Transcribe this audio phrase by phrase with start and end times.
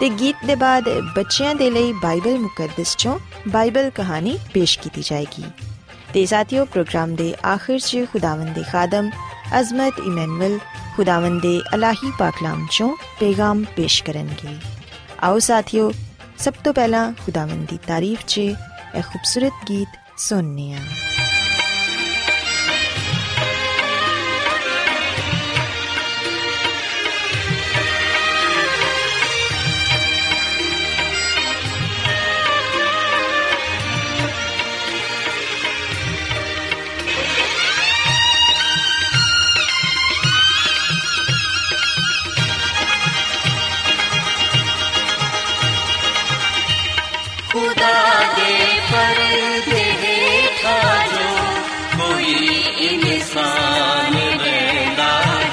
[0.00, 3.18] ਤੇ ਗੀਤ ਦੇ ਬਾਅਦ ਬੱਚਿਆਂ ਦੇ ਲਈ ਬਾਈਬਲ ਮੁਕੱਦਸ ਚੋਂ
[3.48, 5.44] ਬਾਈਬਲ ਕਹਾਣੀ ਪੇਸ਼ ਕੀਤੀ ਜਾਏਗੀ
[6.14, 9.10] ਤੇ ਸਾਥੀਓ ਪ੍ਰੋਗਰਾਮ ਦੇ ਆਖਿਰ 'ਚ ਖੁਦਾਵੰਦ ਦੇ ਖਾਦਮ
[9.60, 10.58] ਅਜ਼ਮਤ ਇਮਨੁਅਲ
[10.96, 12.88] ਖੁਦਾਵੰਦ ਦੇ ਅਲਾਹੀ ਪਾਕਲਾਮ ਚੋਂ
[13.20, 14.56] ਪੈਗਾਮ ਪੇਸ਼ ਕਰਨਗੇ
[15.22, 15.92] ਆਓ ਸਾਥੀਓ
[16.38, 21.09] ਸਭ ਤੋਂ ਪਹਿਲਾਂ ਖੁਦਾਵੰਦ ਦੀ ਤਾਰੀਫ 'ਚ ਇਹ ਖੂਬਸੂਰਤ ਗੀਤ ਸੁਣਨੇ ਆ खुदा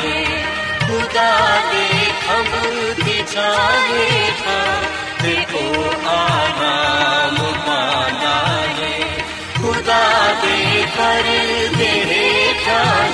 [0.02, 0.20] है
[0.88, 1.32] खुदा
[1.72, 1.88] दे
[2.24, 4.60] खबर की छाहे था
[5.22, 5.64] देखो
[6.10, 8.36] आराम पाना
[8.80, 8.94] है।
[9.58, 10.04] खुदा
[10.42, 10.86] दे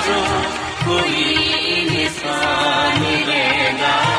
[0.06, 0.20] जो
[0.86, 1.24] कोई
[1.96, 4.13] इंसान रहंदा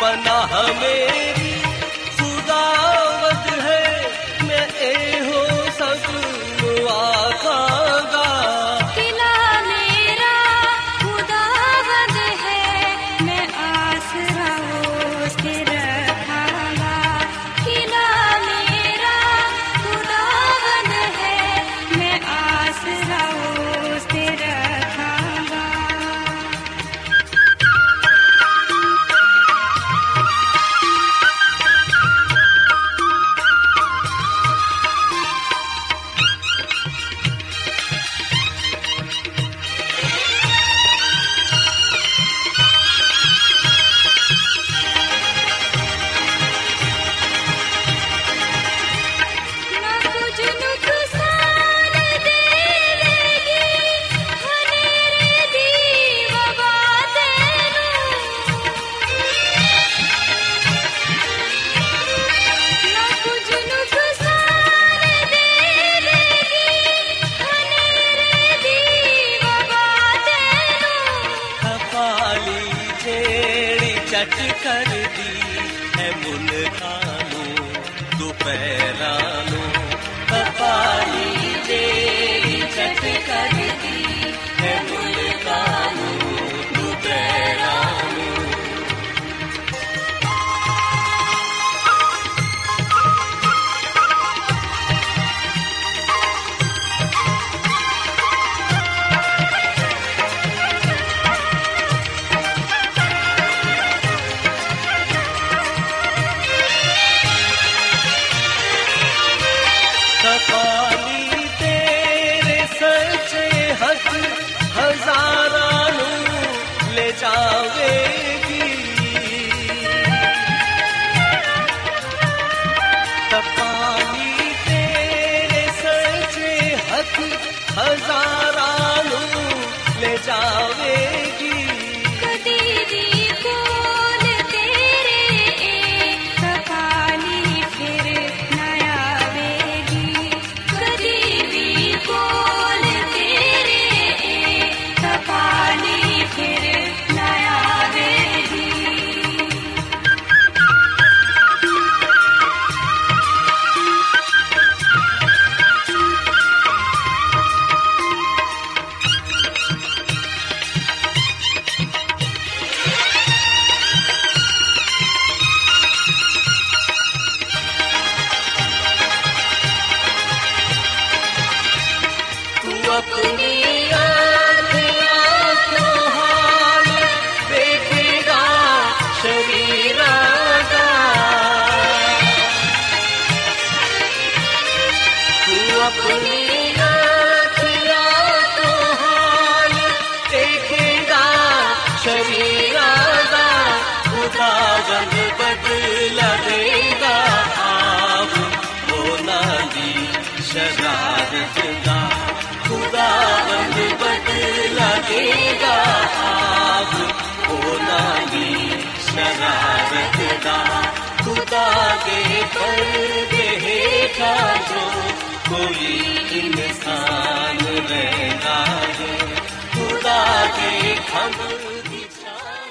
[0.00, 1.39] पनाह मेरी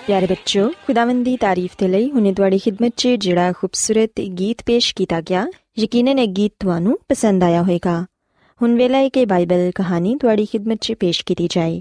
[0.07, 4.95] پیارے بچوں خداون کی تعریف کے لیے ہن تواڈی خدمت سے جڑا خوبصورت گیت پیش
[4.95, 8.05] کیتا گیا، یقیناً یہ گیت تانوں پسند آیا ہوئے گا۔
[8.61, 11.81] ہن ویلا ہے کہ بائبل کہانی تاریخی خدمت چ پیش کی جائے۔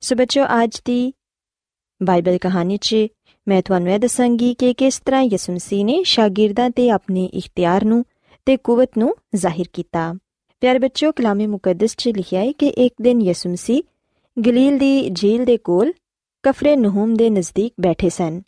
[0.00, 1.10] سو بچوں، آج کی
[2.00, 2.94] بائبل کہانی چ
[3.46, 8.02] میں تانوں یہ دساں گی کہ کس طرح یسمسی نے شاگرداں اپنے اختیار نو
[8.44, 10.12] تے قوت نو ظاہر کیتا۔
[10.64, 12.66] ਇਖਤਿਆਰ ਨੂੰ ਤੇ ਕੂਵਤ ਨੂੰ ਜ਼ਾਹਿਰ ਕੀਤਾ ਪਿਆਰੇ ਬੱਚੋ ਕਲਾਮੇ ਮੁਕੱਦਸ 'ਚ ਲਿਖਿਆ ਹੈ ਕਿ
[12.66, 13.82] ਇੱਕ ਦਿਨ ਯਿਸੂ ਮਸੀਹ
[14.46, 15.92] ਗਲੀਲ ਦੀ ਝੀਲ ਦੇ ਕੋਲ
[16.42, 18.42] ਕਫਰੇ ਨਹੂਮ ਦੇ ਨਜ਼ਦੀਕ ਬੈਠੇ ਸਨ।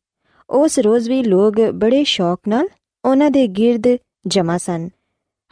[0.51, 2.69] ਉਸ ਰੋਜ਼ ਵੀ ਲੋਕ ਬੜੇ ਸ਼ੌਕ ਨਾਲ
[3.05, 4.89] ਉਹਨਾਂ ਦੇ ਗਿਰਦ ਜਮਾ ਸਨ।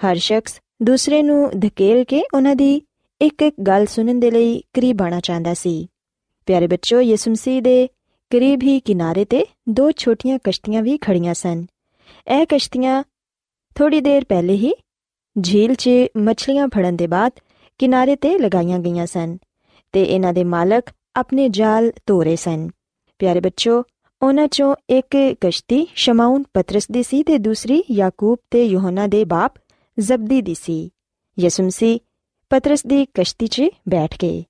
[0.06, 2.82] ਹਰ ਸ਼ਖਸ ਦੂਸਰੇ ਨੂੰ ਧਕੇਲ ਕੇ ਉਹਨਾਂ ਦੀ
[3.20, 5.88] ਇੱਕ ਇੱਕ ਗੱਲ ਸੁਣਨ ਦੇ ਲਈ ਕਰੀਬ ਆਣਾ ਚਾਹੁੰਦਾ ਸੀ।
[6.46, 7.88] ਪਿਆਰੇ ਬੱਚੋ ਯਿਸੂ ਮਸੀਹ ਦੇ
[8.30, 11.66] ਕਰੀਬ ਹੀ ਕਿਨਾਰੇ ਤੇ ਦੋ ਛੋਟੀਆਂ ਕਸ਼ਤੀਆਂ ਵੀ ਖੜੀਆਂ ਸਨ।
[12.28, 13.04] ਇਹ ਕਸ਼ਤੀਆਂ
[13.74, 14.72] ਥੋੜੀ ਦੇਰ ਪਹਿਲੇ ਹੀ
[15.42, 17.32] ਝੀਲ 'ਚ ਮੱਛਲੀਆਂ ਫੜਨ ਦੇ ਬਾਅਦ
[17.78, 19.36] ਕਿਨਾਰੇ ਤੇ ਲਗਾਈਆਂ ਗਈਆਂ ਸਨ
[19.92, 22.68] ਤੇ ਇਹਨਾਂ ਦੇ ਮਾਲਕ ਆਪਣੇ ਜਾਲ ਧੋ ਰਹੇ ਸਨ।
[23.18, 23.82] ਪਿਆਰੇ ਬੱਚੋ,
[24.22, 29.54] ਉਹਨਾਂ ਚੋਂ ਇੱਕ ਕਸ਼ਤੀ ਸ਼ਮਾਉਨ ਪਤਰਸ ਦੀ ਸੀ ਤੇ ਦੂਸਰੀ ਯਾਕੂਬ ਤੇ ਯੋਹਨਾ ਦੇ ਬਾਪ
[29.98, 30.90] ਜ਼ਬਦੀ ਦੀ ਸੀ।
[31.40, 31.98] ਯਿਸੂ ਮਸੀਹ
[32.50, 34.44] ਪਤਰਸ ਦੀ ਕਸ਼ਤੀ 'ਚ ਬੈਠ ਗਏ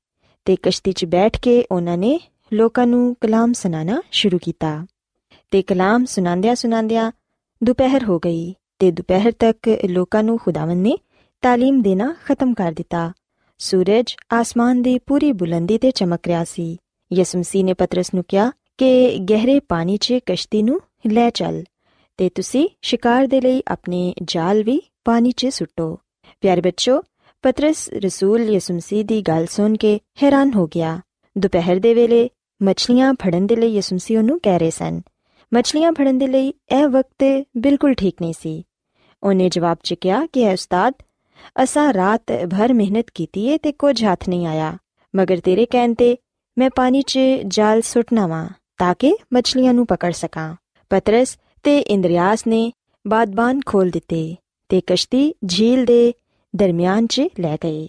[0.45, 2.21] ਤੇ ਕਸ਼ਤੀ 'ਚ ਬੈਠ ਕੇ ਉਹਨਾਂ ਨੇ
[2.53, 4.87] ਲੋਕਾਂ ਨੂੰ ਕਲਾਮ ਸੁਣਾਉਣਾ ਸ਼ੁਰੂ ਕੀਤਾ
[5.51, 7.13] ਤੇ ਕਲਾਮ ਸੁਣਾਉਂਦਿਆਂ ਸੁਣਾਉਂਦਿਆਂ
[7.65, 10.99] ਦੁਪਹਿਰ ਹੋ ਗਈ। ਤੇ ਦੁਪਹਿਰ ਤੱਕ ਲੋਕਾਂ ਨੂੰ ਖੁਦਾਵੰਦ ਨੇ
[11.43, 13.13] ਤਾਲੀਮ ਦੇਣਾ ਖਤਮ ਕਰ ਦਿੱਤਾ।
[13.59, 16.77] ਸੂਰਜ ਆਸਮਾਨ ਦੀ ਪੂਰੀ ਬੁਲੰਦੀ ਤੇ ਚਮਕ ਰਿਹਾ ਸੀ।
[17.13, 20.81] ਯਿਸੂ ਮਸੀਹ ਨੇ ਪਤਰਸ ਨੂੰ ਕਿਹਾ ਕਿ ਗਹਿਰੇ ਪਾਣੀ 'ਚ ਕਸ਼ਤੀ ਨੂੰ
[21.13, 21.65] ਲੈ ਚੱਲ
[22.17, 25.99] ਤੇ ਤੁਸੀਂ ਸ਼ਿਕਾਰ ਦੇ ਲਈ ਆਪਣੇ ਜਾਲ ਵੀ ਪਾਣੀ 'ਚ ਸੁੱਟੋ।
[26.41, 27.03] ਪਿਆਰੇ ਬੱਚੋ,
[27.43, 31.01] ਪਤਰਸ ਰਸੂਲ ਯਿਸੂ ਮਸੀਹ ਦੀ ਗੱਲ ਸੁਣ ਕੇ ਹੈਰਾਨ ਹੋ ਗਿਆ।
[31.39, 32.29] ਦੁਪਹਿਰ ਦੇ ਵੇਲੇ
[32.63, 35.01] ਮੱਛਲੀਆਂ ਫੜਨ ਦੇ ਲਈ ਯਿਸੂ ਮਸੀਹ ਉਹਨੂੰ ਕਹਿ ਰਹੇ ਸਨ।
[35.55, 38.63] ਮੱਛਲੀਆਂ ਫੜਨ ਦੇ ਲਈ ਇਹ ਵਕਤ ਬਿਲਕੁਲ ਠੀਕ ਨਹੀਂ ਸੀ।
[39.23, 40.95] ਉਹਨੇ ਜਵਾਬ 'ਚ ਕਿਹਾ ਕਿ ਐ ਉਸਤਾਦ,
[41.63, 44.79] ਅਸਾਂ ਰਾਤ ਭਰ ਮਿਹਨਤ ਕੀਤੀ ਏ ਤੇ ਕੁਝ ਹੱਥ ਨਹੀਂ ਆਇਆ।
[45.17, 46.17] ਮਗਰ ਤੇਰੇ ਕਹਿਣ ਤੇ
[46.59, 48.49] ਮੈਂ ਪਾਣੀ 'ਚ ਜਾਲ ਸੁੱਟਣਾ ਵਾਂ
[48.79, 50.57] ਤਾਂ ਕਿ ਮੱਛਲੀਆਂ ਨੂੰ ਪਕੜ ਸਕਾਂ।
[50.91, 52.73] ਪਤਰਸ ਤੇ ਇੰਦਰੀਆਸ ਨੇ
[53.07, 54.37] ਬਾਦਬਾਨ ਖੋਲ ਦਿੱਤੇ
[54.69, 56.13] ਤੇ ਕਸ਼ਤੀ ਝੀਲ ਦੇ
[56.57, 57.89] ਦਰਮਿਆਨ 'ਚ ਲੈ ਗਏ।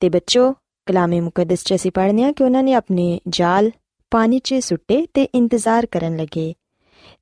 [0.00, 0.52] ਤੇ ਬੱਚੋ,
[0.86, 3.70] ਕਲਾਮੇ ਮੁਕੱਦਸ 'ਚ ਅਸੀਂ ਪੜ੍ਹਨੇ ਆ ਕਿ ਉਹਨਾਂ ਨੇ ਆਪਣੇ ਜਾਲ
[4.10, 6.54] ਪਾਣੀ 'ਚ ਸੁੱਟੇ ਤੇ ਇੰਤਜ਼ਾਰ ਕਰਨ ਲੱਗੇ।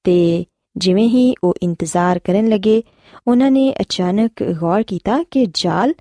[0.05, 0.45] ਤੇ
[0.77, 2.83] ਜਿਵੇਂ ਹੀ ਉਹ ਇੰਤਜ਼ਾਰ ਕਰਨ ਲੱਗੇ,
[3.29, 5.95] ਉਹਨਾਂ ਨੇ ਅਚਾਨਕ ਗੌਰ ਕੀਤਾ ਕਿ ਜਾਲ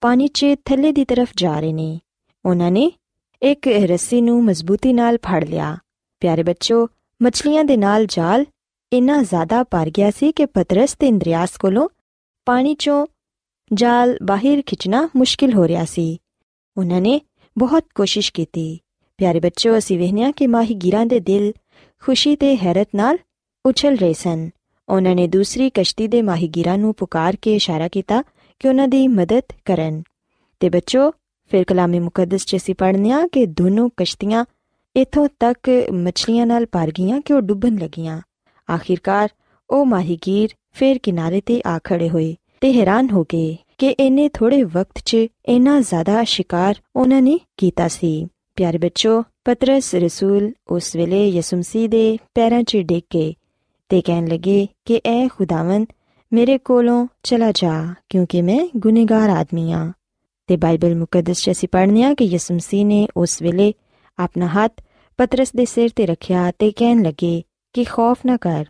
[0.00, 2.00] ਪਾਣੀ 'ਚ ਥੱਲੇ ਦੀ ਤਰਫ ਜਾ ਰਹੇ ਨੇ।
[2.46, 2.92] ਉਹਨਾਂ ਨੇ
[3.42, 5.76] ਇੱਕ ਰੱਸੀ ਨੂੰ ਮਜ਼ਬੂਤੀ ਨਾਲ ਫੜ ਲਿਆ।
[6.20, 6.88] ਪਿਆਰੇ ਬੱਚੋ,
[7.22, 8.44] ਮੱਛਲੀਆਂ ਦੇ ਨਾਲ ਜਾਲ
[8.92, 11.88] ਇੰਨਾ ਜ਼ਿਆਦਾ ਭਰ ਗਿਆ ਸੀ ਕਿ ਪਤਰਸ ਤੇ ਇੰਦਰੀਆਸ ਕੋਲੋਂ
[12.44, 13.06] ਪਾਣੀ 'ਚੋਂ
[13.72, 16.20] ਜਾਲ ਬਾਹਰ ਖਿੱਚਣਾ ਮੁਸ਼ਕਿਲ ਹੋ ਰਿਹਾ ਸੀ।
[16.78, 17.20] ਉਹਨਾਂ ਨੇ
[17.58, 18.78] ਬਹੁਤ ਕੋਸ਼ਿਸ਼ ਕੀਤੀ।
[19.18, 21.52] ਪਿਆਰੇ ਬੱਚੋ, ਅਸੀਂ ਵੇਖਿਆ ਕਿ ਮਾਹੀਗੀਰਾਂ ਦੇ ਦਿਲ
[22.06, 23.18] ਖੁਸ਼ੀ ਤੇ ਹੈਰਤ ਨਾਲ
[23.66, 24.50] ਉਛਲ ਰਹੇ ਸਨ।
[24.88, 28.22] ਉਹਨਾਂ ਨੇ ਦੂਸਰੀ ਕਸ਼ਤੀ ਦੇ ਮਾਹੀਗੀਰਾਂ ਨੂੰ ਪੁਕਾਰ ਕੇ ਇਸ਼ਾਰਾ ਕੀਤਾ
[28.58, 30.02] ਕਿ ਉਹਨਾਂ ਦੀ ਮਦਦ ਕਰਨ।
[30.60, 31.10] ਤੇ ਬੱਚੋ,
[31.48, 34.44] ਫਿਰ ਕਲਾਮੇ ਮੁਕੱਦਸ ਚ ਅਸੀਂ ਪੜ੍ਹਨੇ ਆ ਕਿ ਦੋਨੋਂ ਕਸ਼ਤੀਆਂ
[34.96, 38.20] ਇਥੋਂ ਤੱਕ ਮੱਛਲੀਆਂ ਨਾਲ ਭਰ ਗਈਆਂ ਕਿ ਉਹ ਡੁੱਬਣ ਲੱਗੀਆਂ।
[38.74, 39.28] ਆਖਿਰਕਾਰ
[39.70, 44.62] ਉਹ ਮਾਹੀਗੀਰ ਫਿਰ ਕਿਨਾਰੇ ਤੇ ਆ ਖੜੇ ਹੋਏ ਤੇ ਹੈਰਾਨ ਹੋ ਗਏ ਕਿ ਇੰਨੇ ਥੋੜੇ
[44.62, 48.26] ਵਕਤ 'ਚ ਇੰਨਾ ਜ਼ਿਆਦਾ ਸ਼ਿਕਾਰ ਉਹਨਾਂ ਨੇ ਕੀਤਾ ਸੀ।
[48.56, 53.34] ਪਿਆਰੇ ਬੱਚੋ, ਪਤਰਸ ਰਸੂਲ ਉਸ ਵੇਲੇ ਯਿਸੂ ਮਸੀਹ ਦੇ ਪੈਰਾਂ 'ਚ ਡਿੱਗ ਗਏ
[53.90, 55.86] ਤੇ ਕਹਿਣ ਲੱਗੇ ਕਿ ਐ ਖੁਦਾਵੰਦ,
[56.32, 59.92] ਮੇਰੇ ਕੋਲੋਂ ਚਲਾ ਜਾ, ਕਿਉਂਕਿ ਮੈਂ ਗੁਨੇਗਾਰ ਆਦਮੀ ਆ।
[60.46, 63.72] ਤੇ ਬਾਈਬਲ ਮੁਕੱਦਸ 'ਚ ਅਸੀਂ ਪੜ੍ਹਨੇ ਆ ਕਿ ਯਿਸੂ ਮਸੀਹ ਨੇ ਉਸ ਵੇਲੇ
[64.18, 64.82] ਆਪਣਾ ਹੱਥ
[65.18, 67.42] ਪਤਰਸ ਦੇ ਸਿਰ ਤੇ ਰੱਖਿਆ ਤੇ ਕਹਿਣ ਲੱਗੇ
[67.72, 68.64] ਕਿ ਖੌਫ ਨਾ ਕਰ,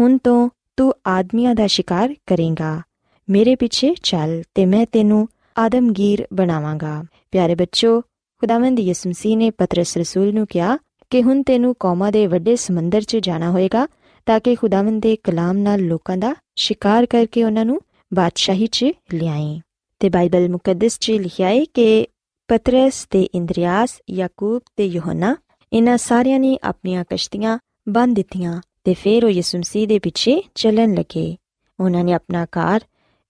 [0.00, 2.80] ਹੁਣ ਤੋਂ ਤੂੰ ਆਦਮੀਆਂ ਦਾ ਸ਼ਿਕਾਰ ਕਰੇਂਗਾ।
[3.28, 8.00] ਮੇਰੇ ਪਿੱਛੇ ਚੱਲ ਤੇ ਮੈਂ ਤੈਨੂੰ ਆਦਮਗੀਰ ਬਣਾਵਾਂਗਾ। ਪਿਆਰੇ ਬੱਚੋ,
[8.42, 10.76] ਖੁਦਾਵੰਦ ਯਿਸੂ ਮਸੀਹ ਨੇ ਪਤਰਸ ਰਸੂਲ ਨੂੰ ਕਿਹਾ
[11.10, 13.86] ਕਿ ਹੁਣ ਤੈਨੂੰ ਕੌਮਾਂ ਦੇ ਵੱਡੇ ਸਮੁੰਦਰ 'ਚ ਜਾਣਾ ਹੋਏਗਾ
[14.26, 17.80] ਤਾਂ ਕਿ ਖੁਦਾਵੰਦ ਦੇ ਕਲਾਮ ਨਾਲ ਲੋਕਾਂ ਦਾ ਸ਼ਿਕਾਰ ਕਰਕੇ ਉਹਨਾਂ ਨੂੰ
[18.14, 19.60] ਬਾਦਸ਼ਾਹੀ 'ਚ ਲਿਆਏ।
[20.00, 22.06] ਤੇ ਬਾਈਬਲ ਮੁਕੱਦਸ 'ਚ ਲਿਖਿਆ ਹੈ ਕਿ
[22.48, 25.36] ਪਤਰਸ ਤੇ ਇੰਦਰੀਆਸ, ਯਾਕੂਬ ਤੇ ਯੋਹਨਾ
[25.72, 30.94] ਇਹਨਾਂ ਸਾਰਿਆਂ ਨੇ ਆਪਣੀਆਂ ਕਸ਼ਤੀਆਂ ਬੰਦ ਦਿੱਤੀਆਂ ਤੇ ਫਿਰ ਉਹ ਯਿਸੂ ਮਸੀਹ ਦੇ ਪਿੱਛੇ ਚੱਲਣ
[30.94, 31.36] ਲੱਗੇ।
[31.80, 32.80] ਉਹਨਾਂ ਨੇ ਆਪਣਾ ਘਰ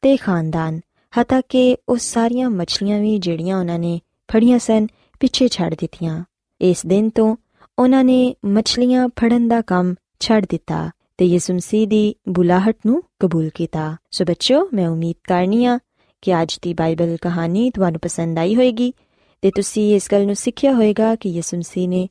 [0.03, 0.81] ਤੇ ਖਾਨਦਾਨ
[1.21, 4.01] ਹਤਾ ਕਿ ਉਹ ਸਾਰੀਆਂ ਮੱਛਲੀਆਂ ਵੀ ਜਿਹੜੀਆਂ ਉਹਨਾਂ ਨੇ
[4.33, 4.87] ਫੜੀਆਂ ਸਨ,
[5.21, 6.25] ਪਿੱਛੇ ਛੱਡ ਦਿੱਤੀਆਂ।
[6.61, 7.37] ਇਸ ਦਿਨ ਤੋਂ
[7.79, 13.49] ਉਹਨਾਂ ਨੇ ਮੱਛਲੀਆਂ ਫੜਨ ਦਾ ਕੰਮ ਛੱਡ ਦਿੱਤਾ ਤੇ ਯਿਸੂ ਮਸੀਹ ਦੀ ਬੁਲਾਹਟ ਨੂੰ ਕਬੂਲ
[13.55, 15.79] ਕੀਤਾ। ਸੋ ਬੱਚਿਓ, ਮੈਂ ਉਮੀਦ ਕਰਨੀ ਆ
[16.23, 18.93] ਕਿ ਅੱਜ ਦੀ ਬਾਈਬਲ ਕਹਾਣੀ ਤੁਹਾਨੂੰ ਪਸੰਦ ਆਈ ਹੋਵੇਗੀ
[19.43, 22.09] ਤੇ ਤੁਸੀਂ ਇਸ ਗੱਲ ਨੂੰ ਸਿੱਖਿਆ ਹੋਵੇਗਾ ਕਿ ਯਿਸੂ ਮਸੀਹ ਨੇ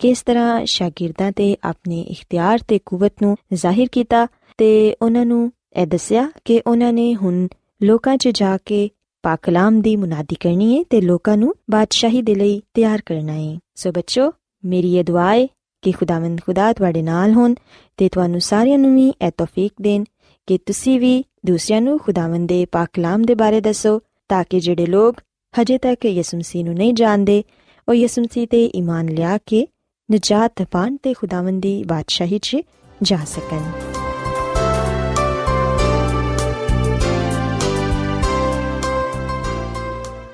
[0.00, 4.26] ਕਿਸ ਤਰ੍ਹਾਂ ਸ਼ਾਗਿਰਦਾਂ ਤੇ ਆਪਣੇ ਇਖਤਿਆਰ ਤੇ ਕੂਵਤ ਨੂੰ ਜ਼ਾਹਿਰ ਕੀਤਾ
[4.58, 4.70] ਤੇ
[5.02, 7.46] ਉਹਨਾਂ ਨੂੰ ਇਹ ਦੱਸਿਆ ਕਿ ਉਹਨਾਂ ਨੇ ਹੁਣ
[7.82, 8.88] ਲੋਕਾਂ 'ਚ ਜਾ ਕੇ
[9.24, 13.92] ਪਾਕਲਾਮ ਦੀ ਮੁਨਾਦੀ ਕਰਨੀ ਹੈ ਤੇ ਲੋਕਾਂ ਨੂੰ ਬਾਦਸ਼ਾਹੀ ਦੇ ਲਈ ਤਿਆਰ ਕਰਨਾ ਹੈ ਸੋ
[13.92, 14.32] ਬੱਚੋ
[14.64, 15.46] ਮੇਰੀ ਇਹ ਦੁਆ ਹੈ
[15.82, 17.54] ਕਿ ਖੁਦਾਵੰਦ ਖੁਦਾ ਤੁਹਾਡੇ ਨਾਲ ਹੋਣ
[17.96, 20.04] ਤੇ ਤੁਹਾਨੂੰ ਸਾਰਿਆਂ ਨੂੰ ਵੀ ਇਹ ਤੌਫੀਕ ਦੇਣ
[20.46, 24.86] ਕਿ ਤੁਸੀਂ ਵੀ ਦੂਸਰਿਆਂ ਨੂੰ ਖੁਦਾਵੰਦ ਦੇ ਪਾਕ ਕਲਾਮ ਦੇ ਬਾਰੇ ਦੱਸੋ, ਤਾਂ ਕਿ ਜਿਹੜੇ
[24.86, 25.16] ਲੋਕ
[25.60, 27.42] ਹਜੇ ਤੱਕ ਯਿਸੂ ਮਸੀਹ ਨੂੰ ਨਹੀਂ ਜਾਣਦੇ,
[27.88, 29.66] ਉਹ ਯਿਸੂ ਮਸੀਹ ਤੇ ਈਮਾਨ ਲਿਆ ਕੇ
[30.12, 32.56] ਨਜਾਤ ਪਾਣ ਤੇ ਖੁਦਾਵੰਦ ਦੀ ਬਾਦਸ਼ਾਹੀ 'ਚ
[33.02, 33.60] ਜਾ ਸਕਣ।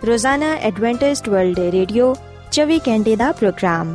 [0.06, 2.14] ਰੋਜ਼ਾਨਾ ਐਡਵੈਂਟਿਸਟ ਵਰਲਡ ਰੇਡੀਓ
[2.52, 3.94] 24 ਘੰਟੇ ਦਾ ਪ੍ਰੋਗਰਾਮ।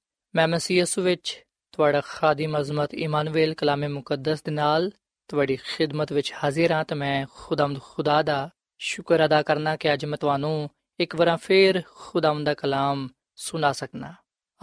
[0.35, 4.91] ਮੈਂ ਮਸੀਹ ਯਿਸੂ ਵਿੱਚ ਤੁਹਾਡਾ ਖਾਦਮ ਅਜ਼ਮਤ ਇਮਾਨੁਅਲ ਕਲਾਮੇ ਮੁਕੱਦਸ ਦੇ ਨਾਲ
[5.27, 10.05] ਤੁਹਾਡੀ ਖਿਦਮਤ ਵਿੱਚ ਹਾਜ਼ਰ ਹਾਂ ਤੇ ਮੈਂ ਖੁਦਾਮਦ ਖੁਦਾ ਦਾ ਸ਼ੁਕਰ ਅਦਾ ਕਰਨਾ ਕਿ ਅੱਜ
[10.05, 10.69] ਮੈਂ ਤੁਹਾਨੂੰ
[10.99, 14.13] ਇੱਕ ਵਾਰ ਫੇਰ ਖੁਦਾਮਦ ਦਾ ਕਲਾਮ ਸੁਣਾ ਸਕਣਾ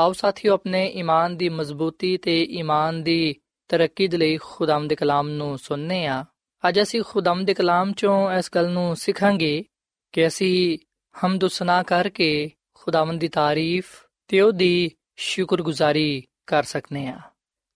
[0.00, 3.34] ਆਓ ਸਾਥੀਓ, ਆਪਣੇ ਈਮਾਨ ਦੀ ਮਜ਼ਬੂਤੀ ਤੇ ਈਮਾਨ ਦੀ
[3.68, 6.25] ਤਰੱਕੀ ਦੇ ਲਈ ਖੁਦਾਮਦ ਦੇ ਕਲਾਮ ਨੂੰ ਸੁਣਨੇ ਆ
[6.68, 9.64] ਅੱਜ ਅਸੀਂ ਖੁਦਾਮਦ ਦੇ ਕਲਾਮ ਚੋਂ ਇਸ ਗੱਲ ਨੂੰ ਸਿੱਖਾਂਗੇ
[10.12, 10.78] ਕਿ ਅਸੀਂ
[11.26, 13.87] ਹਮਦ ਸਨਾ ਕਰਕੇ ਖੁਦਾਵੰਦ ਦੀ ਤਾਰੀਫ
[14.28, 17.18] ਤੇ ਉਹਦੀ ਸ਼ੁਕਰਗੁਜ਼ਾਰੀ ਕਰ ਸਕਨੇ ਆ।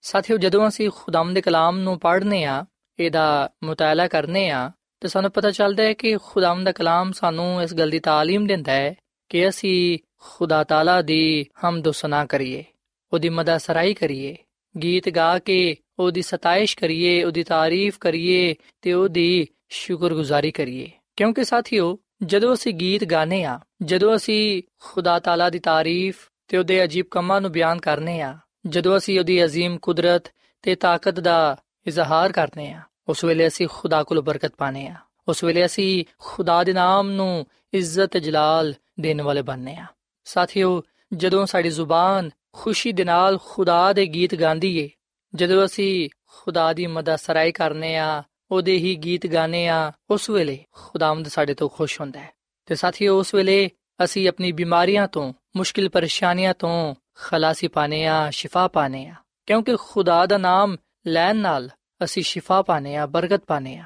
[0.01, 2.65] ਸਾਥੀਓ, ਜਦੋਂ ਅਸੀਂ ਖੁਦਾਮ ਦੇ ਕਲਾਮ ਨੂੰ ਪੜ੍ਹਨੇ ਆ,
[2.99, 7.73] ਇਹਦਾ ਮੁਤਾਲਾ ਕਰਨੇ ਆ, ਤੇ ਸਾਨੂੰ ਪਤਾ ਚੱਲਦਾ ਹੈ ਕਿ ਖੁਦਾਮ ਦਾ ਕਲਾਮ ਸਾਨੂੰ ਇਸ
[7.73, 8.95] ਗੱਲ ਦੀ ਤਾਲੀਮ ਦਿੰਦਾ ਹੈ
[9.29, 12.63] ਕਿ ਅਸੀਂ ਖੁਦਾ ਤਾਲਾ ਦੀ ਹਮਦ ਸਨਾ ਕਰੀਏ,
[13.13, 14.37] ਉਹਦੀ ਮਦਦ ਸਰਾਈ ਕਰੀਏ,
[14.83, 21.99] ਗੀਤ ਗਾ ਕੇ ਉਹਦੀ ਸਤਾਇਸ਼ ਕਰੀਏ, ਉਹਦੀ ਤਾਰੀਫ ਕਰੀਏ ਤੇ ਉਹਦੀ ਸ਼ੁਕਰਗੁਜ਼ਾਰੀ ਕਰੀਏ। ਕਿਉਂਕਿ ਸਾਥੀਓ,
[22.23, 27.40] ਜਦੋਂ ਅਸੀਂ ਗੀਤ ਗਾਣੇ ਆ, ਜਦੋਂ ਅਸੀਂ ਖੁਦਾ ਤਾਲਾ ਦੀ ਤਾਰੀਫ ਤੇ ਉਹਦੇ ਅਜੀਬ ਕੰਮਾਂ
[27.40, 30.28] ਨੂੰ ਬਿਆਨ ਕਰਨੇ ਆ ਜਦੋਂ ਅਸੀਂ ਉਹਦੀ عظیم ਕੁਦਰਤ
[30.64, 31.56] ਤੇ ਤਾਕਤ ਦਾ
[31.86, 34.94] ਇਜ਼ਹਾਰ ਕਰਨੇ ਆ ਉਸ ਵੇਲੇ ਅਸੀਂ ਖੁਦਾ ਕੋਲ ਬਰਕਤ ਪਾਣੇ ਆ
[35.28, 39.86] ਉਸ ਵੇਲੇ ਅਸੀਂ ਖੁਦਾ ਦੇ ਨਾਮ ਨੂੰ ਇੱਜ਼ਤ ਜਲਾਲ ਦੇਣ ਵਾਲੇ ਬਣਨੇ ਆ
[40.26, 40.82] ਸਾਥੀਓ
[41.12, 44.88] ਜਦੋਂ ਸਾਡੀ ਜ਼ੁਬਾਨ ਖੁਸ਼ੀ ਦੇ ਨਾਲ ਖੁਦਾ ਦੇ ਗੀਤ ਗਾਉਂਦੀ ਏ
[45.34, 50.58] ਜਦੋਂ ਅਸੀਂ ਖੁਦਾ ਦੀ ਮਦਦ ਸਰਾਈ ਕਰਨੇ ਆ ਉਹਦੇ ਹੀ ਗੀਤ ਗਾਣੇ ਆ ਉਸ ਵੇਲੇ
[50.72, 52.32] ਖੁਦਾਵੰਦ ਸਾਡੇ ਤੋਂ ਖੁਸ਼ ਹੁੰਦਾ ਹੈ
[52.68, 53.68] ਤੇ ਸਾਥੀਓ ਉਸ ਵੇਲੇ
[54.03, 60.25] ਅਸੀਂ ਆਪਣੀ ਬਿਮਾਰੀਆਂ ਤੋਂ, ਮੁਸ਼ਕਿਲ ਪਰੇਸ਼ਾਨੀਆਂ ਤੋਂ ਖਲਾਸੀ ਪਾਣੇ ਆ ਸ਼ਿਫਾ ਪਾਣੇ ਆ ਕਿਉਂਕਿ ਖੁਦਾ
[60.25, 60.75] ਦਾ ਨਾਮ
[61.07, 61.69] ਲੈਣ ਨਾਲ
[62.03, 63.83] ਅਸੀਂ ਸ਼ਿਫਾ ਪਾਣੇ ਆ ਬਰਕਤ ਪਾਣੇ ਆ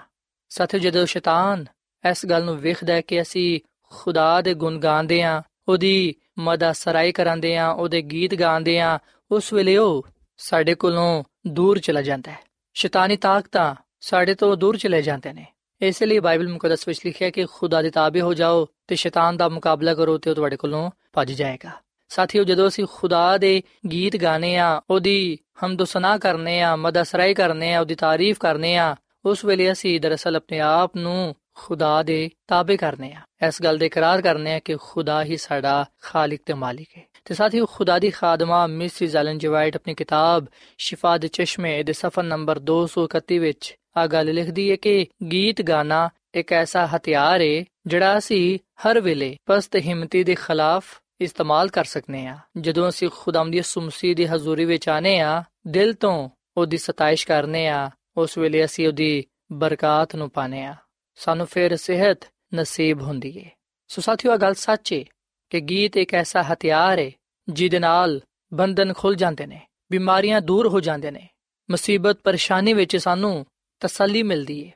[0.50, 1.66] ਸਾਥੀਓ, ਜਦੋਂ ਸ਼ੈਤਾਨ
[2.12, 7.12] ਇਸ ਗੱਲ ਨੂੰ ਵੇਖਦਾ ਹੈ ਕਿ ਅਸੀਂ ਖੁਦਾ ਦੇ ਗੁਣ ਗਾਉਂਦੇ ਆ ਉਹਦੀ ਮਦਾ ਸਰਾਈ
[7.12, 9.00] ਕਰਾਂਦੇ ਆ ਉਹਦੇ ਗੀਤ ਗਾਉਂਦੇ ਆ
[9.32, 10.06] ਉਸ ਵੇਲੇ ਉਹ
[10.38, 12.40] ਸਾਡੇ ਕੋਲੋਂ ਦੂਰ ਚਲਾ ਜਾਂਦਾ ਹੈ।
[12.74, 15.46] ਸ਼ੈਤਾਨੀ ਤਾਕਤਾਂ ਸਾਡੇ ਤੋਂ ਦੂਰ ਚਲੇ ਜਾਂਦੇ ਨੇ।
[15.82, 19.50] ਇਸ ਲਈ ਬਾਈਬਲ ਮੁਕੱਦਸ ਵਿੱਚ ਲਿਖਿਆ ਕਿ ਖੁਦਾ ਦੇ ਤਾਬੇ ਹੋ ਜਾਓ ਤੇ ਸ਼ੈਤਾਨ ਦਾ
[19.50, 21.70] ਮੁਕਾਬਲਾ ਕਰੋ ਤੇ ਉਹ ਤੁਹਾਡੇ ਕੋਲੋਂ ਭੱਜ ਜਾਏਗਾ।
[22.10, 25.86] ਸਾਥੀਓ, ਜਦੋਂ ਅਸੀਂ ਖੁਦਾ ਦੇ ਗੀਤ ਗਾਣੇ ਆ ਉਹਦੀ ਹਮਦ
[26.22, 30.96] ਕਰਨੇ ਆ ਮਦਸਰਾਈ ਕਰਨੇ ਆ ਉਹਦੀ ਤਾਰੀਫ ਕਰਨੇ ਆ ਉਸ ਵੇਲੇ ਅਸੀਂ ਦਰਅਸਲ ਆਪਣੇ ਆਪ
[30.98, 35.38] ਨੂੰ ਖੁਦਾ ਦੇ ਤਾਬੇ ਕਰਨੇ ਆ ਇਸ ਗੱਲ ਦੇ ਇਕਰਾਰ ਕਰਨੇ ਆ ਕਿ ਖੁਦਾ ਹੀ
[35.38, 40.46] ਸਾਡਾ ਖਾਲਿਕ ਤੇ ਮਾਲਿਕ ਹੈ। ਤੇ ਸਾਥੀਓ, ਖੁਦਾ ਦੀ ਖਾਦਮਾ ਮਿਸਿਸ ਐਲਨ ਜਵਾਈਟ ਆਪਣੀ ਕਿਤਾਬ
[40.78, 46.10] ਸ਼ਿਫਾ ਦੇ ਚਸ਼ਮੇ ਦੇ ਸਫਾ ਨੰਬਰ 231 ਵਿੱਚ ਆ ਗੱਲ ਲਿਖਦੀ ਹੈ ਕਿ ਗੀਤ ਗਾਣਾ
[46.36, 52.28] ਇੱਕ ਐਸਾ ਹਥਿਆਰ ਹੈ ਜਿਹੜਾ ਅਸੀਂ ਹਰ ਵੇਲੇ ਪਸਤ ਹਿੰਮਤੀ ਦੇ ਖਿਲਾਫ ਇਸਤੇਮਾਲ ਕਰ ਸਕਨੇ
[52.28, 57.28] ਆ। ਜਦੋਂ ਅਸੀਂ ਖੁਦਾਮ ਦੀ ਸੁਮਸੀ ਦੀ ਹਜ਼ੂਰੀ ਵਿੱਚ ਆਨੇ ਆ, ਦਿਲ ਤੋਂ ਉਹਦੀ ਸਤਾਇਸ਼
[57.28, 60.76] ਕਰਨੇ ਆ, ਉਸ ਵੇਲੇ ਅਸੀਂ ਉਹਦੀ ਬਰਕਤ ਨੂੰ ਪਾਣੇ ਆ।
[61.16, 62.20] ਸਾਨੂੰ ਫਿਰ ਸਿਹਤ
[62.56, 63.52] ਨਸੀਬ ਹੁੰਦੀ ਹੈ
[63.88, 65.04] ਸੋ ਸਾਥੀਓ ਇਹ ਗੱਲ ਸੱਚ ਹੈ
[65.50, 67.12] ਕਿ ਗੀਤ ਇੱਕ ਐਸਾ ਹਥਿਆਰ ਹੈ
[67.50, 68.22] ਜਿਹਦੇ ਨਾਲ
[68.54, 69.62] ਬੰਧਨ ਖੁੱਲ ਜਾਂਦੇ ਨੇ,
[69.92, 71.27] ਬਿਮਾਰੀਆਂ ਦੂਰ ਹੋ ਜਾਂਦੇ ਨੇ।
[71.70, 73.46] ਮੁਸੀਬਤ ਪਰੇਸ਼ਾਨੀ ਵਿੱਚ ਸਾਨੂੰ
[73.80, 74.72] ਤਸੱਲੀ ਮਿਲਦੀ ਹੈ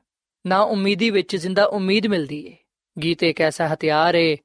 [0.46, 2.58] ਨਾ ਉਮੀਦੀ ਵਿੱਚ ਜ਼ਿੰਦਾ ਉਮੀਦ ਮਿਲਦੀ ਹੈ
[3.04, 4.36] ਗੀਤ ਇੱਕ ਐਸਾ ਹਥਿਆਰ ਹੈ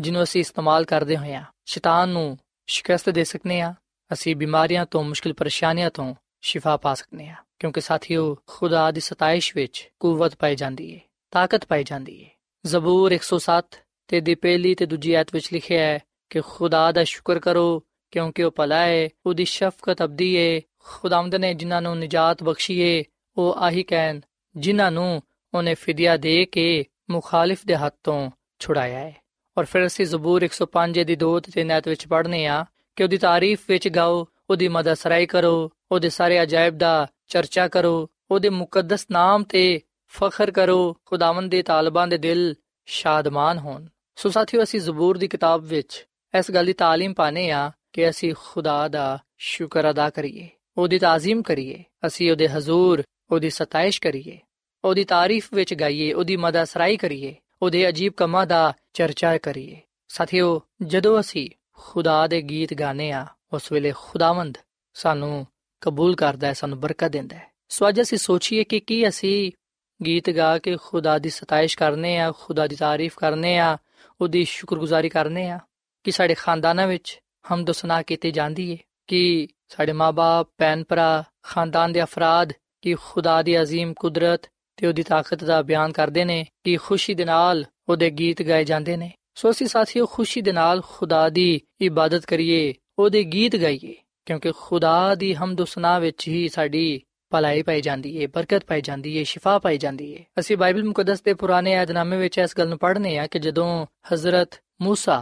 [0.00, 3.74] ਜਿਹਨੂੰ ਅਸੀਂ ਇਸਤੇਮਾਲ ਕਰਦੇ ਹੋਇਆ ਸ਼ੈਤਾਨ ਨੂੰ ਸ਼ਿਕਸਤ ਦੇ ਸਕਨੇ ਆ,
[4.12, 9.56] ਅਸੀਂ ਬਿਮਾਰੀਆਂ ਤੋਂ, ਮੁਸ਼ਕਿਲ ਪਰੇਸ਼ਾਨੀਆਂ ਤੋਂ ਸ਼ਿਫਾ ਪਾ ਸਕਨੇ ਆ, ਕਿਉਂਕਿ ਸਾਥੀਓ, ਖੁਦਾ ਦੀ ਸਤਾਇਸ਼
[9.56, 12.30] ਵਿੱਚ ਕੂਵਤ ਪਾਈ ਜਾਂਦੀ ਹੈ ਤਾਕਤ ਪਾਈ ਜਾਂਦੀ ਹੈ
[12.66, 13.78] ਜ਼ਬੂਰ 107
[14.08, 15.98] ਤੇ ਦੀ ਪਹਿਲੀ ਤੇ ਦੂਜੀ ਆਇਤ ਵਿੱਚ ਲਿਖਿਆ ਹੈ
[16.30, 21.54] ਕਿ ਖੁਦਾ ਦਾ ਸ਼ੁਕਰ ਕਰੋ, ਕਿਉਂਕਿ ਉਹ ਭਲਾ ਹੈ ਉਹਦੀ ਸ਼ਫਕਤ ਅਬਦੀ ਹੈ ਖੁਦਾਵੰਦ ਨੇ
[21.54, 23.02] ਜਿਨ੍ਹਾਂ ਨੂੰ ਨਿਜਾਤ ਬਖਸ਼ੀ ਹੈ
[23.36, 24.20] ਉਹ ਆਹੀ ਕਹਿਣ,
[24.56, 25.22] ਜਿਨ੍ਹਾਂ ਨੂੰ
[25.54, 29.14] ਉਹਨੇ ਫਿਦਿਆ ਦੇ ਕੇ ਮੁਖਾਲਿਫ ਦੇ ਹੱਥ ਤੋਂ ਛੁਡਾਇਆ ਹੈ
[29.58, 32.64] ਔਰ ਫਿਰ ਅਸੀਂ ਜ਼ਬੂਰ 105 ਦੀ 2 ਤੇ 3 ਆਇਤ ਵਿੱਚ ਪੜ੍ਹਨੇ ਆ
[32.96, 38.08] ਕਿ ਉਹਦੀ ਤਾਰੀਫ ਵਿੱਚ ਗਾਓ, ਉਹਦੀ ਮਦਦ ਸਰਾਈ ਕਰੋ, ਉਹਦੇ ਸਾਰੇ ਅਜਾਇਬ ਦਾ ਚਰਚਾ ਕਰੋ,
[38.30, 42.54] ਉਹਦੇ ਮੁਕੱਦਸ ਨਾਮ ਤੇ ਫਖਰ ਕਰੋ, ਖੁਦਾਵੰਦ ਦੇ ਤਾਲਬਾਂ ਦੇ ਦਿਲ
[42.86, 47.71] ਸ਼ਾਦਮਾਨ ਹੋਣ। ਸੋ ਸਾਥੀਓ, ਅਸੀਂ ਜ਼ਬੂਰ ਦੀ ਕਿਤਾਬ ਵਿੱਚ ਇਸ ਗੱਲ ਦੀ تعلیم ਪਾਨੇ ਆ
[47.93, 54.01] ਕਿ ਅਸੀਂ ਖੁਦਾ ਦਾ ਸ਼ੁਕਰ ਅਦਾ ਕਰੀਏ ਉਹਦੀ ਤਾਜ਼ੀਮ ਕਰੀਏ ਅਸੀਂ ਉਹਦੇ ਹਜ਼ੂਰ ਉਹਦੀ ਸਤਾਇਸ਼
[54.01, 54.37] ਕਰੀਏ
[54.83, 59.77] ਉਹਦੀ ਤਾਰੀਫ ਵਿੱਚ ਗਾਈਏ ਉਹਦੀ ਮਦਦਸਰਾਈ ਕਰੀਏ ਉਹਦੇ ਅਜੀਬ ਕੰਮਾਂ ਦਾ ਚਰਚਾ ਕਰੀਏ
[60.09, 64.57] ਸਾਥੀਓ ਜਦੋਂ ਅਸੀਂ ਖੁਦਾ ਦੇ ਗੀਤ ਗਾਣੇ ਆ ਉਸ ਵੇਲੇ ਖੁਦਾਵੰਦ
[64.95, 65.45] ਸਾਨੂੰ
[65.81, 69.51] ਕਬੂਲ ਕਰਦਾ ਹੈ ਸਾਨੂੰ ਬਰਕਤ ਦਿੰਦਾ ਹੈ ਸੋ ਅੱਜ ਅਸੀਂ ਸੋਚੀਏ ਕਿ ਕੀ ਅਸੀਂ
[69.99, 73.77] ਗੀਤ ਗਾ ਕੇ ਖੁਦਾ ਦੀ ਸਤਾਇਸ਼ ਕਰਨੇ ਆ ਖੁਦਾ ਦੀ ਤਾਰੀਫ ਕਰਨੇ ਆ
[74.21, 75.59] ਉਹਦੀ ਸ਼ੁਕਰਗੁਜ਼ਾਰੀ ਕਰਨੇ ਆ
[76.05, 77.19] ਕਿ ਸਾਡੇ ਖਾਨਦਾਨਾਂ ਵਿੱਚ
[77.53, 78.77] ਹਮਦ ਸੁਨਾ ਕੀਤੀ ਜਾਂਦੀ ਹੈ
[79.07, 85.03] ਕਿ ਸਾਡੇ ਮਾਪੇ ਭੈਣ ਭਰਾ ਖਾਨਦਾਨ ਦੇ ਅਫਰਾਦ ਕਿ ਖੁਦਾ ਦੀ عظیم ਕੁਦਰਤ ਤੇ ਉਹਦੀ
[85.03, 89.49] ਤਾਕਤ ਦਾ ਬਿਆਨ ਕਰਦੇ ਨੇ ਕਿ ਖੁਸ਼ੀ ਦੇ ਨਾਲ ਉਹਦੇ ਗੀਤ ਗਾਏ ਜਾਂਦੇ ਨੇ ਸੋ
[89.51, 93.95] ਅਸੀਂ ਸਾਥੀਓ ਖੁਸ਼ੀ ਦੇ ਨਾਲ ਖੁਦਾ ਦੀ ਇਬਾਦਤ ਕਰੀਏ ਉਹਦੇ ਗੀਤ ਗਾਈਏ
[94.27, 99.17] ਕਿਉਂਕਿ ਖੁਦਾ ਦੀ ਹਮਦ ਸੁਨਾ ਵਿੱਚ ਹੀ ਸਾਡੀ ਭਲਾਈ ਪਾਈ ਜਾਂਦੀ ਹੈ ਬਰਕਤ ਪਾਈ ਜਾਂਦੀ
[99.17, 102.77] ਹੈ ਸ਼ਿਫਾ ਪਾਈ ਜਾਂਦੀ ਹੈ ਅਸੀਂ ਬਾਈਬਲ ਮੁਕੱਦਸ ਦੇ ਪੁਰਾਣੇ ਏਧਨਾਮੇ ਵਿੱਚ ਇਸ ਗੱਲ ਨੂੰ
[102.77, 105.21] ਪੜ੍ਹਨੇ ਆ ਕਿ ਜਦੋਂ ਹਜ਼ਰਤ موسی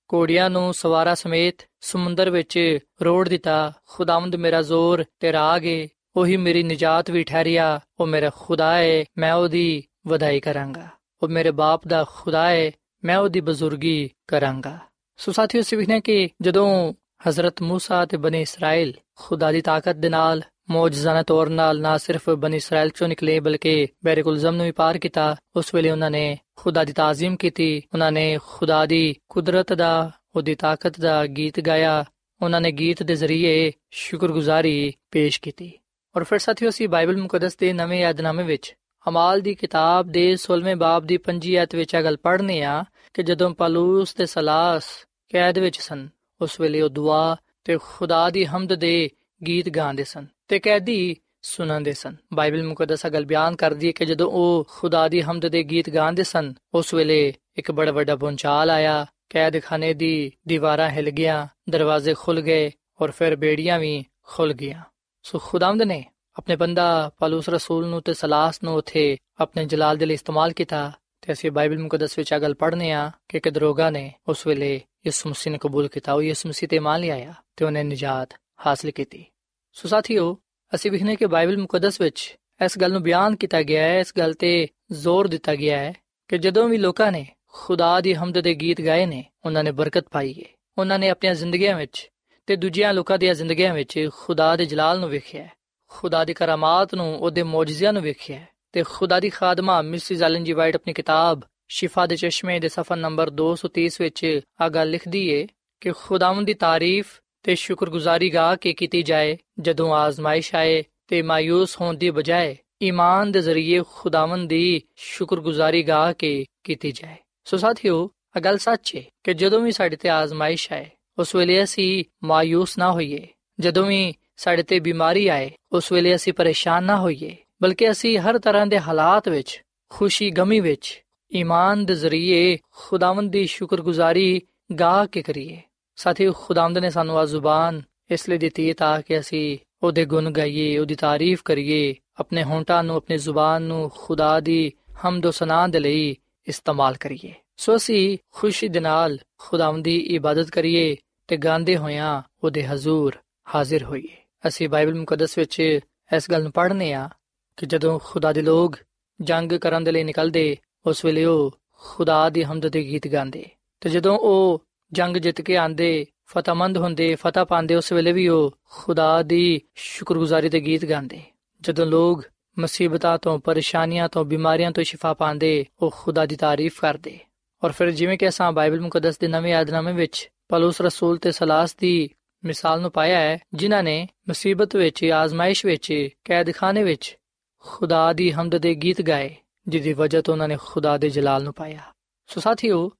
[0.10, 6.36] ਕੋੜੀਆਂ ਨੂੰ ਸਵਾਰਾ ਸਮੇਤ ਸਮੁੰਦਰ ਵਿੱਚ ਰੋੜ ਦਿੱਤਾ ਖੁਦਾਵੰਦ ਮੇਰਾ ਜ਼ੋਰ ਤੇ ਰਾਗ ਏ ਉਹੀ
[6.36, 10.88] ਮੇਰੀ ਨਜਾਤ ਵੀ ਠਹਿਰਿਆ ਉਹ ਮੇਰਾ ਖੁਦਾ ਏ ਮੈਂ ਉਹਦੀ ਵਧਾਈ ਕਰਾਂਗਾ
[11.22, 12.72] ਉਹ ਮੇਰੇ ਬਾਪ ਦਾ ਖੁਦਾ ਏ
[13.04, 14.78] ਮੈਂ ਉਹਦੀ ਬਜ਼ੁਰਗੀ ਕਰਾਂਗਾ
[15.16, 16.92] ਸੋ ਸਾਥੀਓ ਸਿਵਹਨੇ ਕਿ ਜਦੋਂ
[17.28, 22.29] ਹਜ਼ਰਤ موسی ਤੇ ਬਨੀ ਇਸਰਾਇਲ ਖੁਦਾ ਦੀ ਤਾਕਤ ਦੇ ਨਾਲ ਮੌਜਜ਼ਾਨਾ ਤੌਰ ਨਾਲ ਨਾ ਸਿਰਫ
[22.29, 26.83] ਬਨੀ ਇਸਰਾਇਲ ਚੋਂ ਨਿਕਲੇ ਬਲਕਿ ਬੈਰਕੁਲਜ਼ਮ ਨੂੰ ਵੀ ਪਾਰ ਕੀਤਾ, ਉਸ ਵੇਲੇ ਉਹਨਾਂ ਨੇ ਖੁਦਾ
[26.83, 32.05] ਦੀ ਤਾਜ਼ੀਮ ਕੀਤੀ, ਉਹਨਾਂ ਨੇ ਖੁਦਾ ਦੀ ਕੁਦਰਤ ਦਾ, ਉਹਦੀ ਤਾਕਤ ਦਾ ਗੀਤ ਗਾਇਆ,
[32.41, 35.71] ਉਹਨਾਂ ਨੇ ਗੀਤ ਦੇ ਜ਼ਰੀਏ ਸ਼ੁਕਰਗੁਜ਼ਾਰੀ ਪੇਸ਼ ਕੀਤੀ।
[36.15, 38.75] ਔਰ ਫਿਰ ਸਾਥੀਓ, ਅਸੀਂ ਬਾਈਬਲ ਮੁਕੱਦਸ ਦੇ ਨਵੇਂ ਯਾਦਨਾਮੇ ਵਿੱਚ
[39.09, 43.23] ਹਮਾਲ ਦੀ ਕਿਤਾਬ ਦੇ 16ਵੇਂ ਬਾਬ ਦੀ 5 ਆਇਤ ਵਿੱਚ ਇਹ ਗੱਲ ਪੜ੍ਹਨੇ ਆ ਕਿ
[43.23, 44.83] ਜਦੋਂ ਪਾਲੂਸ ਤੇ ਸਲਾਸ
[45.29, 46.09] ਕੈਦ ਵਿੱਚ ਸਨ,
[46.41, 49.09] ਉਸ ਵੇਲੇ ਉਹ ਦੁਆ ਤੇ ਖੁਦਾ ਦੀ ਹਮਦ ਦੇ
[49.47, 54.31] ਗੀਤ ਗਾਉਂਦੇ ਸਨ। ਤੇ ਕੈਦੀ ਸੁਣਾਉਂਦੇ ਸਨ। ਬਾਈਬਲ ਮੁਕੱਦਸ ਗੱਲ ਬਿਆਨ ਕਰਦੀ ਹੈ ਕਿ ਜਦੋਂ
[54.31, 59.05] ਉਹ ਖੁਦਾ ਦੀ ਹਮਦ ਦੇ ਗੀਤ ਗਾਉਂਦੇ ਸਨ, ਉਸ ਵੇਲੇ ਇੱਕ ਬੜਾ ਵੱਡਾ ਪੁੰਚਾਲ ਆਇਆ।
[59.29, 64.81] ਕੈਦਖਾਨੇ ਦੀ ਦੀਵਾਰਾਂ ਹਿਲ ਗਈਆਂ, ਦਰਵਾਜ਼ੇ ਖੁੱਲ ਗਏ ਔਰ ਫਿਰ ਬੇੜੀਆਂ ਵੀ ਖੁੱਲ ਗਈਆਂ।
[65.23, 66.05] ਸੋ ਖੁਦਾਵੰਦ ਨੇ
[66.37, 70.91] ਆਪਣੇ ਬੰਦਾ ਪਾਲੂਸ ਰਸੂਲ ਨੂੰ ਤੇ ਸਲਾਸ ਨੂੰ ਉਥੇ ਆਪਣੇ ਜਲਾਲ ਦੇ ਲਈ ਇਸਤੇਮਾਲ ਕੀਤਾ
[71.21, 74.81] ਤੇ ਅਸੀਂ ਬਾਈਬਲ ਮੁਕੱਦਸ ਵਿੱਚ ਇਹ ਗੱਲ ਪੜ੍ਹਨੇ ਆ ਕਿ ਇੱਕ ਦਰੋਗਾ ਨੇ ਉਸ ਵੇਲੇ
[75.05, 78.29] ਯਿਸੂ ਮਸੀਹ ਨੂੰ ਕਬੂਲ ਕੀਤਾ, ਉਹ ਯਿਸੂ ਮਸੀਹ ਤੇ ਮੰਨ ਲਿਆ ਤੇ ਉਹਨੇ ਨਜਾਤ
[78.65, 79.25] ਹਾਸਲ ਕੀਤੀ।
[79.73, 80.37] ਸੋ ਸਾਥੀਓ
[80.75, 84.33] ਅਸੀਂ ਵਿਖਨੇ ਕਿ ਬਾਈਬਲ ਮੁਕੱਦਸ ਵਿੱਚ ਇਸ ਗੱਲ ਨੂੰ ਬਿਆਨ ਕੀਤਾ ਗਿਆ ਹੈ, ਇਸ ਗੱਲ
[84.33, 85.93] ਤੇ ਜ਼ੋਰ ਦਿੱਤਾ ਗਿਆ ਹੈ
[86.27, 90.05] ਕਿ ਜਦੋਂ ਵੀ ਲੋਕਾਂ ਨੇ ਖੁਦਾ ਦੀ ਹਮਦ ਦੇ ਗੀਤ ਗਾਏ ਨੇ, ਉਹਨਾਂ ਨੇ ਬਰਕਤ
[90.11, 92.09] ਪਾਈ ਹੈ। ਉਹਨਾਂ ਨੇ ਆਪਣੀਆਂ ਜ਼ਿੰਦਗੀਆਂ ਵਿੱਚ
[92.45, 95.47] ਤੇ ਦੂਜਿਆਂ ਲੋਕਾਂ ਦੀਆਂ ਜ਼ਿੰਦਗੀਆਂ ਵਿੱਚ ਖੁਦਾ ਦੇ ਜਲਾਲ ਨੂੰ ਵੇਖਿਆ
[95.87, 100.53] ਖੁਦਾ ਦੀ ਕਰਾਮਾਤ ਨੂੰ, ਉਹਦੇ ਮੌਜਜ਼ਿਆਂ ਨੂੰ ਵੇਖਿਆ ਤੇ ਖੁਦਾ ਦੀ ਖਾਦਮਾ ਮਿਸਿਸ ਐਲਨ ਜੀ
[100.53, 105.47] ਵਾਈਟ ਆਪਣੀ ਕਿਤਾਬ ਸ਼ਿਫਾ ਦੇ ਚਸ਼ਮੇ ਦੇ ਸਫਾ ਨੰਬਰ 230 ਵਿੱਚ ਆ ਗੱਲ ਲਿਖਦੀ ਏ
[105.81, 111.81] ਕਿ ਖੁਦਾਵੰਦ ਦੀ ਤਾਰੀਫ ਤੇ ਸ਼ੁਕਰਗੁਜ਼ਾਰੀ ਗਾ ਕੇ ਕੀਤੀ ਜਾਏ, ਜਦੋਂ ਆਜ਼ਮਾਇਸ਼ ਆਏ ਤੇ ਮਾਇੂਸ
[111.81, 118.09] ਹੋਣ ਦੀ ਬਜਾਏ ਈਮਾਨ ਦੇ ਜ਼ਰੀਏ ਖੁਦਾਵੰਦ ਦੀ ਸ਼ੁਕਰਗੁਜ਼ਾਰੀ ਗਾ ਕੇ ਕੀਤੀ ਜਾਏ। ਸੋ ਸਾਥੀਓ
[118.37, 122.77] ਆ ਗੱਲ ਸੱਚ ਹੈ ਕਿ ਜਦੋਂ ਵੀ ਸਾਡੇ ਤੇ ਆਜ਼ਮਾਇਸ਼ ਆਏ, ਉਸ ਵੇਲੇ ਅਸੀਂ ਮਾਇੂਸ
[122.77, 123.27] ਨਾ ਹੋਈਏ।
[123.59, 128.39] ਜਦੋਂ ਵੀ ਸਾਡੇ ਤੇ ਬਿਮਾਰੀ ਆਏ, ਉਸ ਵੇਲੇ ਅਸੀਂ ਪਰੇਸ਼ਾਨ ਨਾ ਹੋਈਏ, ਬਲਕਿ ਅਸੀਂ ਹਰ
[128.39, 131.03] ਤਰ੍ਹਾਂ ਦੇ ਹਾਲਾਤ ਵਿੱਚ, ਖੁਸ਼ੀ ਗਮੀ ਵਿੱਚ
[131.35, 134.41] ਈਮਾਨ ਦੇ ਜ਼ਰੀਏ ਖੁਦਾਵੰਦ ਦੀ ਸ਼ੁਕਰਗੁਜ਼ਾਰੀ
[134.79, 135.61] ਗਾ ਕੇ ਕਰੀਏ।
[135.95, 140.31] ਸਾਥੀ, ਖੁਦਾਵੰਦ ਨੇ ਸਾਨੂੰ ਆ ਜ਼ੁਬਾਨ ਇਸ ਲਈ ਦਿੱਤੀ ਹੈ ਤਾਂ ਕਿ ਅਸੀਂ ਉਹਦੇ ਗੁਣ
[140.31, 144.71] ਗਾਈਏ, ਉਹਦੀ ਤਾਰੀਫ ਕਰੀਏ, ਆਪਣੇ ਹੋਂਟਾਂ ਨੂੰ, ਆਪਣੀ ਜ਼ੁਬਾਨ ਨੂੰ ਖੁਦਾ ਦੀ
[145.07, 146.15] ਹਮਦ و ਸਨਾ ਦੇ ਲਈ
[146.47, 150.95] ਇਸਤੇਮਾਲ ਕਰੀਏ। ਸੋ ਅਸੀਂ ਖੁਸ਼ੀ ਦੇ ਨਾਲ ਖੁਦਾਵੰਦ ਦੀ ਇਬਾਦਤ ਕਰੀਏ
[151.27, 153.15] ਤੇ ਗਾਉਂਦੇ ਹੋਇਆਂ ਉਹਦੇ ਹਜ਼ੂਰ
[153.55, 154.15] ਹਾਜ਼ਰ ਹੋਈਏ।
[154.47, 155.79] ਅਸੀਂ ਬਾਈਬਲ ਮੁਕੱਦਸ ਵਿੱਚ
[156.15, 157.09] ਇਸ ਗੱਲ ਨੂੰ ਪੜ੍ਹਨੇ ਆ
[157.57, 158.77] ਕਿ ਜਦੋਂ ਖੁਦਾ ਦੇ ਲੋਕ
[159.21, 163.45] ਜੰਗ ਕਰਨ ਦੇ ਲਈ ਨਿਕਲਦੇ, ਉਸ ਵੇਲੇ ਉਹ ਖੁਦਾ ਦੀ ਹਮਦ ਦੇ ਗੀਤ ਗਾਉਂਦੇ।
[163.81, 168.57] ਤੇ ਜਦੋਂ ਉਹ ਜੰਗ ਜਿੱਤ ਕੇ ਆਂਦੇ, ਫਤਹਮੰਦ ਹੁੰਦੇ, ਫਤਹ ਪਾਉਂਦੇ ਉਸ ਵੇਲੇ ਵੀ ਉਹ
[168.69, 171.21] ਖੁਦਾ ਦੀ ਸ਼ੁਕਰਗੁਜ਼ਾਰੀ ਦੇ ਗੀਤ ਗਾਉਂਦੇ।
[171.61, 172.23] ਜਦੋਂ ਲੋਕ
[172.59, 177.19] ਮੁਸੀਬਤਾਂ ਤੋਂ, ਪਰੇਸ਼ਾਨੀਆਂ ਤੋਂ, ਬਿਮਾਰੀਆਂ ਤੋਂ ਸ਼ਿਫਾ ਪਾਉਂਦੇ, ਉਹ ਖੁਦਾ ਦੀ ਤਾਰੀਫ ਕਰਦੇ।
[177.63, 181.75] ਔਰ ਫਿਰ ਜਿਵੇਂ ਕਿ ਅਸਾਂ ਬਾਈਬਲ ਮੁਕੱਦਸ ਦੇ ਨਵੇਂ ਯਾਦਨਾਮੇ ਵਿੱਚ ਪਲੂਸ ਰਸੂਲ ਤੇ ਸਲਾਸ
[181.75, 182.09] ਦੀ
[182.45, 187.17] ਮਿਸਾਲ ਨੂੰ ਪਾਇਆ ਹੈ, ਜਿਨ੍ਹਾਂ ਨੇ ਮੁਸੀਬਤ ਵਿੱਚ, ਆਜ਼ਮਾਇਸ਼ ਵਿੱਚ, ਕੈਦਖਾਨੇ ਵਿੱਚ
[187.59, 189.35] ਖੁਦਾ ਦੀ ਹਮਦ ਦੇ ਗੀਤ ਗਾਏ
[189.67, 191.79] ਜਿਸ ਵਜ੍ਹਾ ਤੋਂ ਉਹਨਾਂ ਨੇ ਖੁਦਾ ਦੇ ਜਲਾਲ ਨੂੰ ਪਾਇਆ।
[192.27, 192.91] ਸੋ ਸਾਥੀਓ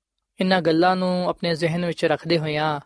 [0.41, 2.79] ਇਹਨਾਂ ਗੱਲਾਂ ਨੂੰ ਆਪਣੇ ਜ਼ਿਹਨ ਵਿੱਚ ਰੱਖਦੇ ਹੋਇਆਂ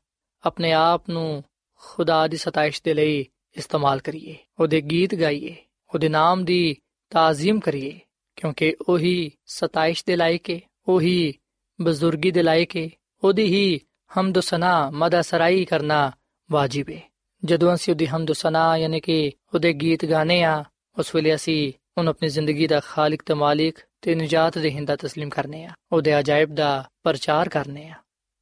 [0.44, 1.44] ਆਪਣੇ ਆਪ ਨੂੰ
[1.84, 3.26] ਖੁਦਾ ਦੀ ਸਤਾਇਸ਼ ਦੇ ਲਈ
[3.58, 5.56] ਇਸਤੇਮਾਲ ਕਰੀਏ, ਉਹਦੇ ਗੀਤ ਗਾਈਏ,
[5.94, 6.76] ਉਹਦੇ ਨਾਮ ਦੀ
[7.12, 8.00] ਤਾਜ਼ੀਮ ਕਰੀਏ,
[8.36, 11.34] ਕਿਉਂਕਿ ਉਹੀ ਸਤਾਇਸ਼ ਦੇ ਲਾਇਕ ਹੈ ਉਹੀ
[11.80, 12.89] ਬਜ਼ੁਰਗੀ ਦੇ ਲਾਇਕ ਹੈ
[13.24, 13.80] ਉਹਦੀ ਹੀ
[14.12, 16.12] ਹਮਦ ਸਨਾ ਮਦਾ ਸਰਾਈ ਕਰਨਾ
[16.50, 17.02] ਵਾਜਿਬ ਹੈ
[17.44, 20.63] ਜਦੋਂ ਅਸੀਂ ਉਹਦੀ ਹਮਦ ਸਨਾ ਯਾਨੀ ਕਿ ਉਹਦੇ ਗੀਤ ਗਾਣੇ ਆ
[20.98, 25.64] ਉਸ ਵੇਲੇ ਅਸੀਂ ਉਹਨੂੰ ਆਪਣੀ ਜ਼ਿੰਦਗੀ ਦਾ ਖਾਲਕ ਤੇ ਮਾਲਿਕ ਤੇ ਨਜਾਤ ਦੇਹਿੰਦਾ تسلیم ਕਰਨੇ
[25.64, 27.95] ਆ ਉਹਦੇ ਅਜਾਇਬ ਦਾ ਪ੍ਰਚਾਰ ਕਰਨੇ ਆ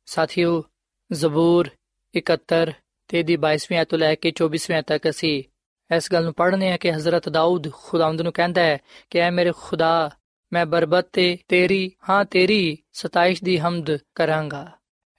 [0.08, 0.62] ਸਾਥੀਓ
[1.10, 1.70] ਜ਼ਬੂਰ
[2.14, 2.72] 71
[3.08, 5.42] ਤੇ ਦੀ 22ਵੀਂ ਆਇਤ ਤੋਂ ਲੈ ਕੇ 24ਵੀਂ ਆਇਤ ਤੱਕ ਅਸੀਂ
[5.90, 8.78] ਇਸ ਗੱਲ ਨੂੰ ਪੜ੍ਹਨੇ ਆ ਕਿ ਹਜ਼ਰਤ ਦਾਊਦ ਖੁਦਾਵੰਦ ਨੂੰ ਕਹਿੰਦਾ ਹੈ
[9.10, 10.10] ਕਿ ਐ ਮੇਰੇ ਖੁਦਾ
[10.52, 14.66] ਮੈਂ ਬਰਬਤ ਤੇ ਤੇਰੀ ਹਾਂ ਤੇਰੀ ਸਤਾਇਸ਼ ਦੀ ਹਮਦ ਕਰਾਂਗਾ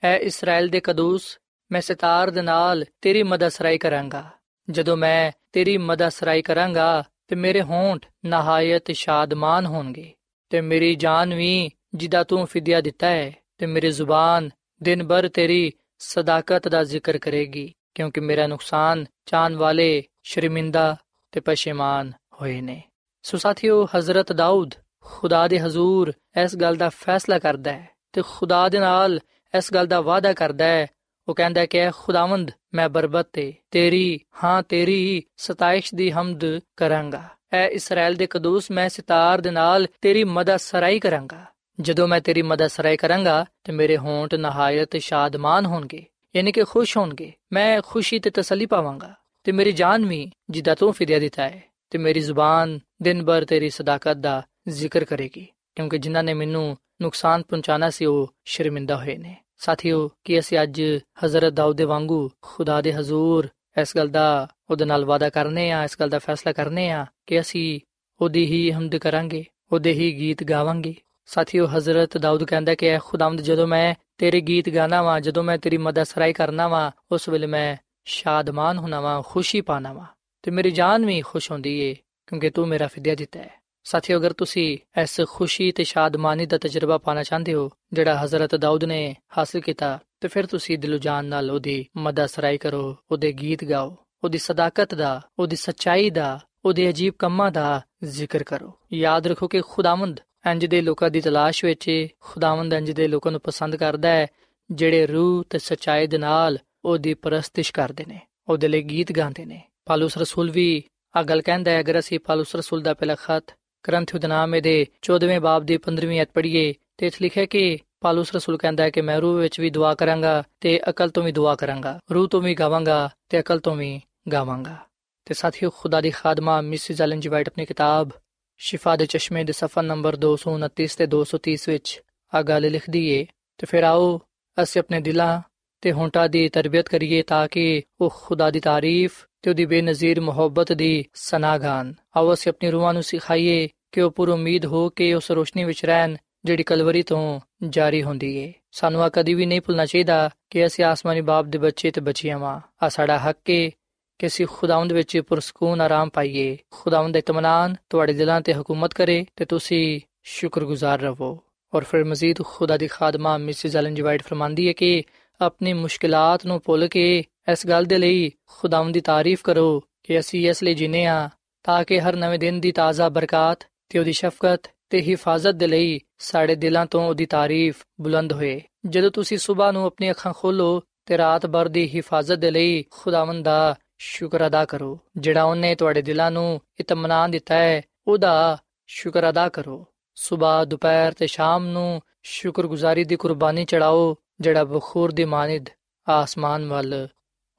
[0.03, 1.37] ਐ ਇਸਰਾਇਲ ਦੇ ਕਦੂਸ
[1.71, 4.23] ਮੈਂ ਸਿਤਾਰ ਦੇ ਨਾਲ ਤੇਰੀ ਮਦਦ ਸਰਾਈ ਕਰਾਂਗਾ
[4.67, 10.12] ਜਦੋਂ ਮੈਂ ਤੇਰੀ ਮਦਦ ਸਰਾਈ ਕਰਾਂਗਾ ਤੇ ਮੇਰੇ ਹੋਂਠ ਨਹਾਇਤ ਸ਼ਾਦਮਾਨ ਹੋਣਗੇ।
[10.50, 14.50] ਤੇ ਮੇਰੀ ਜਾਨ ਵੀ ਜਿਦਾ ਤੂੰ ਫਿਦਿਆ ਦਿੱਤਾ ਹੈ, ਤੇ ਮੇਰੀ ਜ਼ੁਬਾਨ
[14.82, 20.96] ਦਿਨ ਭਰ ਤੇਰੀ ਸਦਾਕਤ ਦਾ ਜ਼ਿਕਰ ਕਰੇਗੀ, ਕਿਉਂਕਿ ਮੇਰਾ ਨੁਕਸਾਨ ਚਾਨ ਵਾਲੇ ਸ਼ਰਮਿੰਦਾ
[21.32, 22.82] ਤੇ ਪਸ਼ੇਮਾਨ ਹੋਏ ਨੇ।
[23.22, 26.12] ਸੋ ਸਾਥੀਓ, ਹਜ਼ਰਤ ਦਾਊਦ ਖੁਦਾ ਦੇ ਹਜ਼ੂਰ
[26.44, 29.20] ਇਸ ਗੱਲ ਦਾ ਫੈਸਲਾ ਕਰਦਾ ਹੈ ਤੇ ਖੁਦਾ ਦੇ ਨਾਲ
[29.54, 30.86] ਇਸ ਗੱਲ ਦਾ ਵਾਅਦਾ ਕਰਦਾ ਹੈ
[31.28, 37.22] ਉਹ ਕਹਿੰਦਾ ਹੈ ਕਿ ਖੁਦਾਵੰਦ, ਮੈਂ ਬਰਬਤ ਤੇ ਤੇਰੀ, ਹਾਂ, ਤੇਰੀ ਸਤਾਇਸ਼ ਦੀ ਹਮਦ ਕਰਾਂਗਾ।
[37.52, 41.44] ਐ ਇਸਰਾਇਲ ਦੇ ਕਦੂਸ ਮੈਂ ਸਿਤਾਰ ਦੇ ਨਾਲ ਤੇਰੀ ਮਦਦ ਸਰਾਈ ਕਰਾਂਗਾ।
[41.80, 46.06] ਜਦੋਂ ਮੈਂ ਤੇਰੀ ਮਦਦ ਸਰਾਈ ਕਰਾਂਗਾ, ਤੇ ਮੇਰੇ ਹੋਂਠ ਨਹਾਇਤ ਸ਼ਾਦਮਾਨ ਹੋਣਗੇ,
[46.36, 50.92] ਯਾਨੀ ਕਿ ਖੁਸ਼ ਹੋਣਗੇ। ਮੈਂ ਖੁਸ਼ੀ ਤੇ ਤਸੱਲੀ ਪਾਵਾਂਗਾ। ਤੇ ਮੇਰੀ ਜਾਨ ਵੀ ਜਿੱਦਾਂ ਤੂੰ
[50.92, 56.24] ਫਿਦਿਆ ਦਿੱਤਾ ਹੈ, ਤੇ ਮੇਰੀ ਜ਼ੁਬਾਨ ਦਿਨ ਭਰ ਤੇਰੀ ਸਦਾਕਤ ਦਾ ਜ਼ਿਕਰ ਕਰੇਗੀ, ਕਿਉਂਕਿ ਜਿਨ੍ਹਾਂ
[56.24, 60.82] ਨੇ ਮੈਨੂੰ ਨੁਕਸਾਨ ਪਹੁੰਚਾਣਾ ਸੀ, ਉਹ ਸ਼ਰਮਿੰਦਾ ਹੋਏ ਨੇ। ਸਾਥੀਓ, ਕਿ ਅਸੀਂ ਅੱਜ
[61.24, 63.48] ਹਜ਼ਰਤ ਦਾਊਦ ਦੇ ਵਾਂਗੂ ਖੁਦਾ ਦੇ ਹਜ਼ੂਰ
[63.80, 67.40] ਇਸ ਗੱਲ ਦਾ ਉਹਦੇ ਨਾਲ ਵਾਦਾ ਕਰਨੇ ਆ, ਇਸ ਗੱਲ ਦਾ ਫੈਸਲਾ ਕਰਨੇ ਆ ਕਿ
[67.40, 67.80] ਅਸੀਂ
[68.20, 70.94] ਉਹਦੀ ਹੀ ਹਮਦ ਕਰਾਂਗੇ, ਉਹਦੇ ਹੀ ਗੀਤ ਗਾਵਾਂਗੇ?
[71.26, 75.58] ਸਾਥੀਓ, ਹਜ਼ਰਤ ਦਾਊਦ ਕਹਿੰਦਾ ਕਿ ਐ ਖੁਦਾਵੰਦ, ਜਦੋਂ ਮੈਂ ਤੇਰੇ ਗੀਤ ਗਾਣਾ ਵਾਂ, ਜਦੋਂ ਮੈਂ
[75.58, 80.06] ਤੇਰੀ ਮਦਦ ਸਰਾਈ ਕਰਨਾ ਵਾਂ, ਉਸ ਵੇਲੇ ਮੈਂ ਸ਼ਾਦਮਾਨ ਹੋਣਾ ਵਾਂ, ਖੁਸ਼ੀ ਪਾਣਾ ਵਾਂ
[80.42, 81.94] ਤੇ ਮੇਰੀ ਜਾਨ ਵੀ ਖੁਸ਼ ਹੁੰਦੀ ਏ
[82.26, 86.98] ਕਿਉਂਕਿ ਤੂੰ ਮੇਰਾ ਫਿਦਿਆ ਦਿੱਤਾ ਹੈ। ਸਾਥੀਓ, ਅਗਰ ਤੁਸੀਂ ਇਸ ਖੁਸ਼ੀ ਤੇ ਸ਼ਾਦਮਾਨੀ ਦਾ ਤਜਰਬਾ
[86.98, 91.50] ਪਾਣਾ ਚਾਹੁੰਦੇ ਹੋ, ਜਿਹੜਾ ਹਜ਼ਰਤ ਦਾਊਦ ਨੇ ਹਾਸਲ ਕੀਤਾ, ਤੇ ਫਿਰ ਤੁਸੀਂ ਦਿਲੋਂ ਜਾਨ ਨਾਲ
[91.50, 97.14] ਉਹਦੀ ਮਦਦ ਸਰਾਈ ਕਰੋ, ਉਹਦੇ ਗੀਤ ਗਾਓ, ਉਹਦੀ ਸਦਾਕਤ ਦਾ, ਉਹਦੀ ਸੱਚਾਈ ਦਾ, ਉਹਦੇ ਅਜੀਬ
[97.18, 100.20] ਕੰਮਾਂ ਦਾ ਜ਼ਿਕਰ ਕਰੋ। ਯਾਦ ਰੱਖੋ ਕਿ ਖੁਦਾਵੰਦ
[100.50, 104.26] ਇੰਜ ਦੇ ਲੋਕਾਂ ਦੀ ਤਲਾਸ਼ ਵਿੱਚ ਖੁਦਾਵੰਦ ਇੰਜ ਦੇ ਲੋਕਾਂ ਨੂੰ ਪਸੰਦ ਕਰਦਾ ਹੈ,
[104.70, 109.60] ਜਿਹੜੇ ਰੂਹ ਤੇ ਸੱਚਾਈ ਦੇ ਨਾਲ ਉਹਦੀ ਪ੍ਰਸਤਿਸ਼ ਕਰਦੇ ਨੇ, ਉਹਦੇ ਲਈ ਗੀਤ ਗਾਉਂਦੇ ਨੇ।
[109.86, 113.54] ਪਾਲੂਸ ਰਸੂਲ ਵੀ ਆ ਗੱਲ ਕਹਿੰਦਾ ਹੈ, ਅਗਰ ਅਸੀਂ ਪਾਲੂਸ ਰਸੂਲ ਦਾ ਪਹਿਲਾ ਖਤ
[113.88, 118.56] ਗ੍ਰੰਥ ਉਦਨਾਮੇ ਦੇ 14ਵੇਂ ਬਾਬ ਦੀ 15ਵੀਂ ਅਧ ਪੜ੍ਹੀਏ ਤੇ ਇਸ ਲਿਖਿਆ ਕਿ ਪਾਲੂਸ ਰਸੂਲ
[118.56, 122.00] ਕਹਿੰਦਾ ਹੈ ਕਿ ਮੈਂ ਰੂਹ ਵਿੱਚ ਵੀ ਦੁਆ ਕਰਾਂਗਾ ਤੇ ਅਕਲ ਤੋਂ ਵੀ ਦੁਆ ਕਰਾਂਗਾ,
[122.14, 124.00] ਰੂਹ ਤੋਂ ਵੀ ਗਾਵਾਂਗਾ ਤੇ ਅਕਲ ਤੋਂ ਵੀ
[124.32, 124.76] ਗਾਵਾਂਗਾ।
[125.24, 128.10] ਤੇ ਸਾਥੀਓ, ਖੁਦਾ ਦੀ ਖਾਦਮਾ ਮਿਸਿਸ ਐਲਨ ਜੀ ਵਾਈਟ ਆਪਣੀ ਕਿਤਾਬ
[128.58, 132.02] ਸ਼ਿਫਾ ਦੇ ਚਸ਼ਮੇ ਦੇ ਸਫਾ ਨੰਬਰ 229 ਤੇ 230 ਵਿੱਚ
[132.34, 133.26] ਆ ਗੱਲ ਲਿਖਦੀ ਏ,
[133.58, 134.20] ਤੇ ਫਿਰ ਆਓ
[134.62, 135.42] ਅਸੀਂ ਆਪਣੇ ਦਿਲਾਂ
[135.80, 140.72] ਤੇ ਹੋਂਟਾਂ ਦੀ ਤਰਬੀਅਤ ਕਰੀਏ ਤਾਂ ਕਿ ਉਹ ਖੁਦਾ ਦੀ ਤਾਰੀਫ ਤੇ ਉਹਦੀ ਬੇਨਜ਼ੀਰ ਮੁਹੱਬਤ
[140.72, 145.30] ਦੀ ਸਨਾਗਾਨ ਆਓ ਅਸੀਂ ਆਪਣੀ ਰੂਹਾਂ ਨੂੰ ਸਿਖਾਈਏ ਕਿ ਉਹ ਪੂਰ ਉਮੀਦ ਹੋ ਕੇ ਉਸ
[145.30, 149.86] ਰੋਸ਼ਨੀ ਵਿੱਚ ਰਹਿਣ ਜਿਹੜੀ ਕਲਵਰੀ ਤੋਂ ਜਾਰੀ ਹੁੰਦੀ ਏ। ਸਾਨੂੰ ਆ ਕਦੀ ਵੀ ਨਹੀਂ ਭੁੱਲਣਾ
[149.86, 153.70] ਚਾਹੀਦਾ ਕਿ ਅਸੀਂ ਆਸਮਾਨੀ ਬਾਪ ਦੇ ਬੱਚੇ ਤੇ ਬੱਚੀਆਂ ਵਾਂ। ਆ ਸਾਡਾ ਹੱਕ ਏ
[154.18, 159.26] ਕਿ ਅਸੀਂ ਖੁਦਾਵੰਦ ਵਿੱਚ ਪੁਰਸਕੂਨ ਆਰਾਮ ਪਾਈਏ। ਖੁਦਾਵੰਦ ਦਾ ਇਤਮਾਨਾਨ ਤੁਹਾਡੇ ਦਿਲਾਂ ਤੇ ਹਕੂਮਤ ਕਰੇ
[159.36, 161.40] ਤੇ ਤੁਸੀਂ ਸ਼ੁਕਰਗੁਜ਼ਾਰ ਰਹੋ।
[161.74, 165.02] ਔਰ ਫਿਰ ਮਜ਼ੀਦ ਖੁਦਾ ਦੀ ਖਾਦਮਾ ਮਿਸਿਸ ਐਲਨ ਜੀ ਵਾਈਟ ਫਰਮਾਂਦੀ ਹੈ ਕਿ
[165.40, 170.48] ਆਪਣੀ ਮੁਸ਼ਕਿਲਾਤ ਨੂੰ ਭੁੱਲ ਕੇ ਇਸ ਗੱਲ ਦੇ ਲਈ ਖੁਦਾਵੰਦ ਦੀ ਤਾਰੀਫ ਕਰੋ ਕਿ ਅਸੀਂ
[170.50, 171.28] ਇਸ ਲਈ ਜਿਨੇ ਆ,
[171.64, 176.00] ਤਾਂ ਕਿ ਹਰ ਨਵੇਂ ਦਿਨ ਦੀ ਤਾਜ਼ਾ ਬਰਕਤ ਤੇ ਉਹਦੀ ਸ਼ਫਕਤ ਤੇ ਹਿਫਾਜ਼ਤ ਦੇ ਲਈ
[176.18, 181.18] ਸਾਡੇ ਦਿਲਾਂ ਤੋਂ ਉਹਦੀ ਤਾਰੀਫ ਬੁਲੰਦ ਹੋਏ। ਜਦੋਂ ਤੁਸੀਂ ਸਵੇਰ ਨੂੰ ਆਪਣੀ ਅੱਖਾਂ ਖੋਲੋ ਤੇ
[181.18, 186.30] ਰਾਤ ਭਰ ਦੀ ਹਿਫਾਜ਼ਤ ਦੇ ਲਈ ਖੁਦਾਵੰਦ ਦਾ ਸ਼ੁਕਰ ਅਦਾ ਕਰੋ, ਜਿਹੜਾ ਉਹਨੇ ਤੁਹਾਡੇ ਦਿਲਾਂ
[186.30, 193.16] ਨੂੰ ਇਤਮਾਨਾਨ ਦਿੱਤਾ ਹੈ, ਉਹਦਾ ਸ਼ੁਕਰ ਅਦਾ ਕਰੋ। ਸਵੇਰ ਦੁਪਹਿਰ ਤੇ ਸ਼ਾਮ ਨੂੰ ਸ਼ੁਕਰਗੁਜ਼ਾਰੀ ਦੀ
[193.16, 195.68] ਕੁਰਬਾਨੀ ਚੜਾਓ ਜਿਹੜਾ ਬਖੂਰ ਦੀ ਮਾਨਿਦ
[196.08, 197.08] ਆਸਮਾਨ ਵੱਲ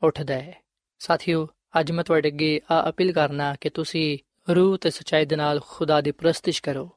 [0.05, 0.63] ਉੱਠਦਾ ਹੈ।
[0.99, 1.47] ਸਾਥੀਓ,
[1.79, 4.17] ਅੱਜ ਮੈਂ ਤੁਹਾਡੇ ਅੱਗੇ ਆ ਅਪੀਲ ਕਰਨਾ ਕਿ ਤੁਸੀਂ
[4.55, 6.89] ਰੂਹ ਤੇ ਸਚਾਈ ਦੇ ਨਾਲ ਖੁਦਾ ਦੀ ਪ੍ਰਸਤਿਸ਼ ਕਰੋ।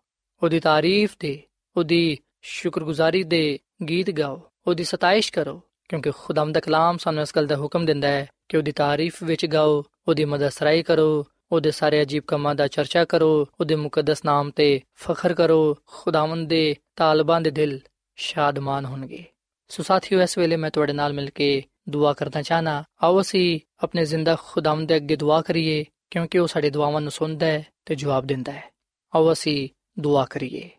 [0.42, 1.42] ਉਹਦੀ ਤਾਰੀਫ ਤੇ
[1.77, 7.47] ਉਹਦੀ ਸ਼ੁਕਰਗੁਜ਼ਾਰੀ ਦੇ ਗੀਤ ਗਾਓ। ਉਹਦੀ ਸਤਾਇਸ਼ ਕਰੋ, ਕਿਉਂਕਿ ਖੁਦਾਮ ਦਾ ਕਲਾਮ ਸਾਨੂੰ ਇਸ ਗੱਲ
[7.47, 12.03] ਦਾ ਹੁਕਮ ਦਿੰਦਾ ਹੈ ਕਿ ਉਹਦੀ ਤਾਰੀਫ ਵਿੱਚ ਗਾਓ, ਉਹਦੀ ਮਦਦ ਸਰਾਈ ਕਰੋ, ਉਹਦੇ ਸਾਰੇ
[12.03, 17.51] ਅਜੀਬ ਕੰਮਾਂ ਦਾ ਚਰਚਾ ਕਰੋ, ਉਹਦੇ ਮੁਕੱਦਸ ਨਾਮ ਤੇ ਫਖਰ ਕਰੋ, ਖੁਦਾਵੰਦ ਦੇ ਤਾਲਬਾਂ ਦੇ
[17.51, 17.81] ਦਿਲ
[18.16, 19.25] ਸ਼ਾਦਮਾਨ ਹੋਣਗੇ।
[19.68, 24.05] ਸੋ ਸਾਥੀਓ, ਇਸ ਵੇਲੇ ਮੈਂ ਤੁਹਾਡੇ ਨਾਲ ਮਿਲ ਕੇ ਦੁਆ ਕਰਨਾ ਚਾਹਨਾ। ਆਓ ਅਸੀਂ ਆਪਣੇ
[24.05, 28.27] ਜ਼ਿੰਦਾ ਖੁਦਾਵੰਦ ਦੇ ਅੱਗੇ ਦੁਆ ਕਰੀਏ, ਕਿਉਂਕਿ ਉਹ ਸਾਡੇ ਦੁਆਵਾਂ ਨੂੰ ਸੁਣਦਾ ਹੈ ਤੇ ਜਵਾਬ
[28.27, 28.72] ਦਿੰਦਾ ਹੈ।
[29.14, 29.68] ਆਓ ਅਸੀਂ
[30.01, 30.70] ਦੁਆ ਕਰੀਏ।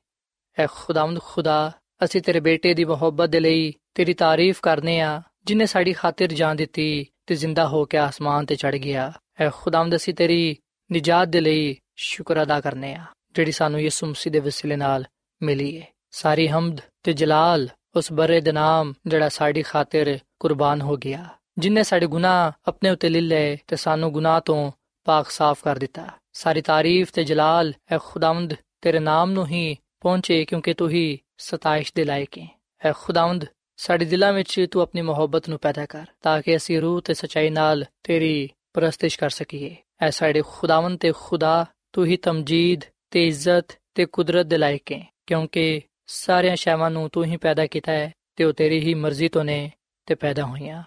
[0.60, 1.72] ਐ ਖੁਦਾਵੰਦ ਖੁਦਾ,
[2.04, 6.56] ਅਸੀਂ ਤੇਰੇ ਬੇਟੇ ਦੀ ਮੁਹੱਬਤ ਦੇ ਲਈ ਤੇਰੀ ਤਾਰੀਫ ਕਰਨੇ ਆ, ਜਿਨੇ ਸਾਡੀ ਖਾਤਰ ਜਾਨ
[6.56, 10.58] ਦਿੱਤੀ ਤੇ ਜ਼ਿੰਦਾ ਹੋ ਕੇ ਆਸਮਾਨ ਤੇ ਚੜ ਗਿਆ। ਐ ਖੁਦਾਵੰਦ, ਅਸੀਂ ਤੇਰੀ
[10.92, 15.06] ਨਿਜਾਤ ਦੇ ਲਈ ਸ਼ੁਕਰ ਅਦਾ ਕਰਨੇ ਆ, ਜਿਹੜੀ ਸਾਨੂੰ ਯਿਸੂ ਮਸੀਹ ਦੇ ਵਸੀਲੇ ਨਾਲ
[15.42, 20.98] ਮਿਲੀ ਹੈ ਸਾਰੀ ਹਮਦ ਤੇ ਜਲਾਲ ਉਸ ਬਰੇ ਦੇ ਨਾਮ ਜਿਹੜਾ ਸਾਡੀ ਖਾਤਰ ਕੁਰਬਾਨ ਹੋ
[20.98, 21.26] ਗਿਆ।
[21.58, 24.72] ਜਿਨੇ ਸਾਡੇ ਗੁਨਾਹ ਆਪਣੇ ਉੱਤੇ ਲੈ ਲਏ ਤੇ ਸਾਨੂੰ ਗੁਨਾਹ ਤੋਂ
[25.06, 30.46] ਪਾਕ ਸਾਫ਼ ਕਰ ਦਿੱਤਾ। ਸਾਰੀ ਤਾਰੀਫ ਤੇ ਜਲਾਲ, ਐ ਖੁਦਾਵੰਦ, ਤੇਰੇ ਨਾਮ ਨੂੰ ਹੀ ਪਹੁੰਚੇ
[30.46, 32.48] ਕਿਉਂਕਿ ਤੂੰ ਹੀ ਸਤਾਇਸ਼ ਦੇ ਲਾਇਕ ਹੈ
[32.86, 33.46] ਐ ਖੁਦਾਵੰਦ,
[33.78, 37.50] ਸਾਡੇ ਦਿਲਾਂ ਵਿੱਚ ਤੂੰ ਆਪਣੀ ਮੁਹੱਬਤ ਨੂੰ ਪੈਦਾ ਕਰ ਤਾਂ ਕਿ ਅਸੀਂ ਰੂਹ ਤੇ ਸਚਾਈ
[37.50, 43.80] ਨਾਲ ਤੇਰੀ ਪ੍ਰਸਤਿਸ਼ ਕਰ ਸਕੀਏ। ਐ ਸਾਡੇ ਖੁਦਾਵੰਦ ਤੇ ਖੁਦਾ, ਤੂੰ ਹੀ ਤਮਜੀਦ ਤੇ ਇੱਜ਼ਤ
[43.96, 48.44] ਤੇ ਕੁਦਰਤ ਦੇ ਲਾਇਕ ਹੈ ਕਿਉਂਕਿ ਸਾਰਿਆਂ ਸ਼ੈਵਾਂ ਨੂੰ ਤੂੰ ਹੀ ਪੈਦਾ ਕੀਤਾ ਹੈ ਤੇ
[48.44, 49.72] ਉਹ ਤੇਰੀ ਹੀ ਮਰਜ਼ੀ ਤੋਂ ਨੇ
[50.10, 50.84] ਤੇ ਪੈਦਾ ਹੋਈਆਂ।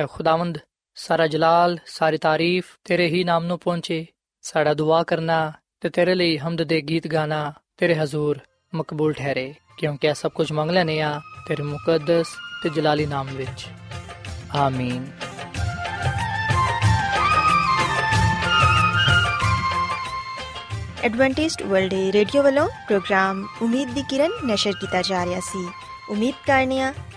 [0.00, 0.58] ਐ ਖੁਦਾਵੰਦ,
[0.94, 4.06] ਸਾਰਾ ਜਲਾਲ, ਸਾਰੀ ਤਾਰੀਫ ਤੇਰੇ ਹੀ ਨਾਮ ਨੂੰ ਪਹੁੰਚੇ।
[4.42, 8.38] ਸਾਡਾ ਦੁਆ ਕਰਨਾ ਤੇ ਤੇਰੇ ਲਈ ਹਮਦ ਦੇ ਗੀਤ ਗਾਣਾ ਤੇਰੇ ਹਜ਼ੂਰ
[8.74, 12.26] ਮਕਬੂਲ ਠਹਿਰੇ। ਕਿਉਂਕਿ ਇਹ ਸਭ ਕੁਝ ਮੰਗ ਲੈਨੇ ਆ ਤੇਰੇ ਮੁਕੱਦਸ
[12.62, 13.66] ਤੇ ਜਲਾਲੀ ਨਾਮ ਵਿੱਚ।
[14.56, 15.06] ਆਮੀਨ।
[21.04, 25.70] ਐਡਵੈਂਟਿਸਟ ਵਰਲਡ ਰੇਡੀਓ ਵੱਲੋਂ ਪ੍ਰੋਗਰਾਮ ਉਮੀਦ ਦੀ ਕਿਰਨ ਨਿਸ਼ਰ ਕੀਤਾ ਜਾ ਰਿਹਾ ਸੀ।
[26.10, 26.82] ਉਮੀਦ ਕਰਨੇ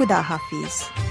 [0.00, 1.09] ਖੁਦਾ ਹਾਫਿਜ਼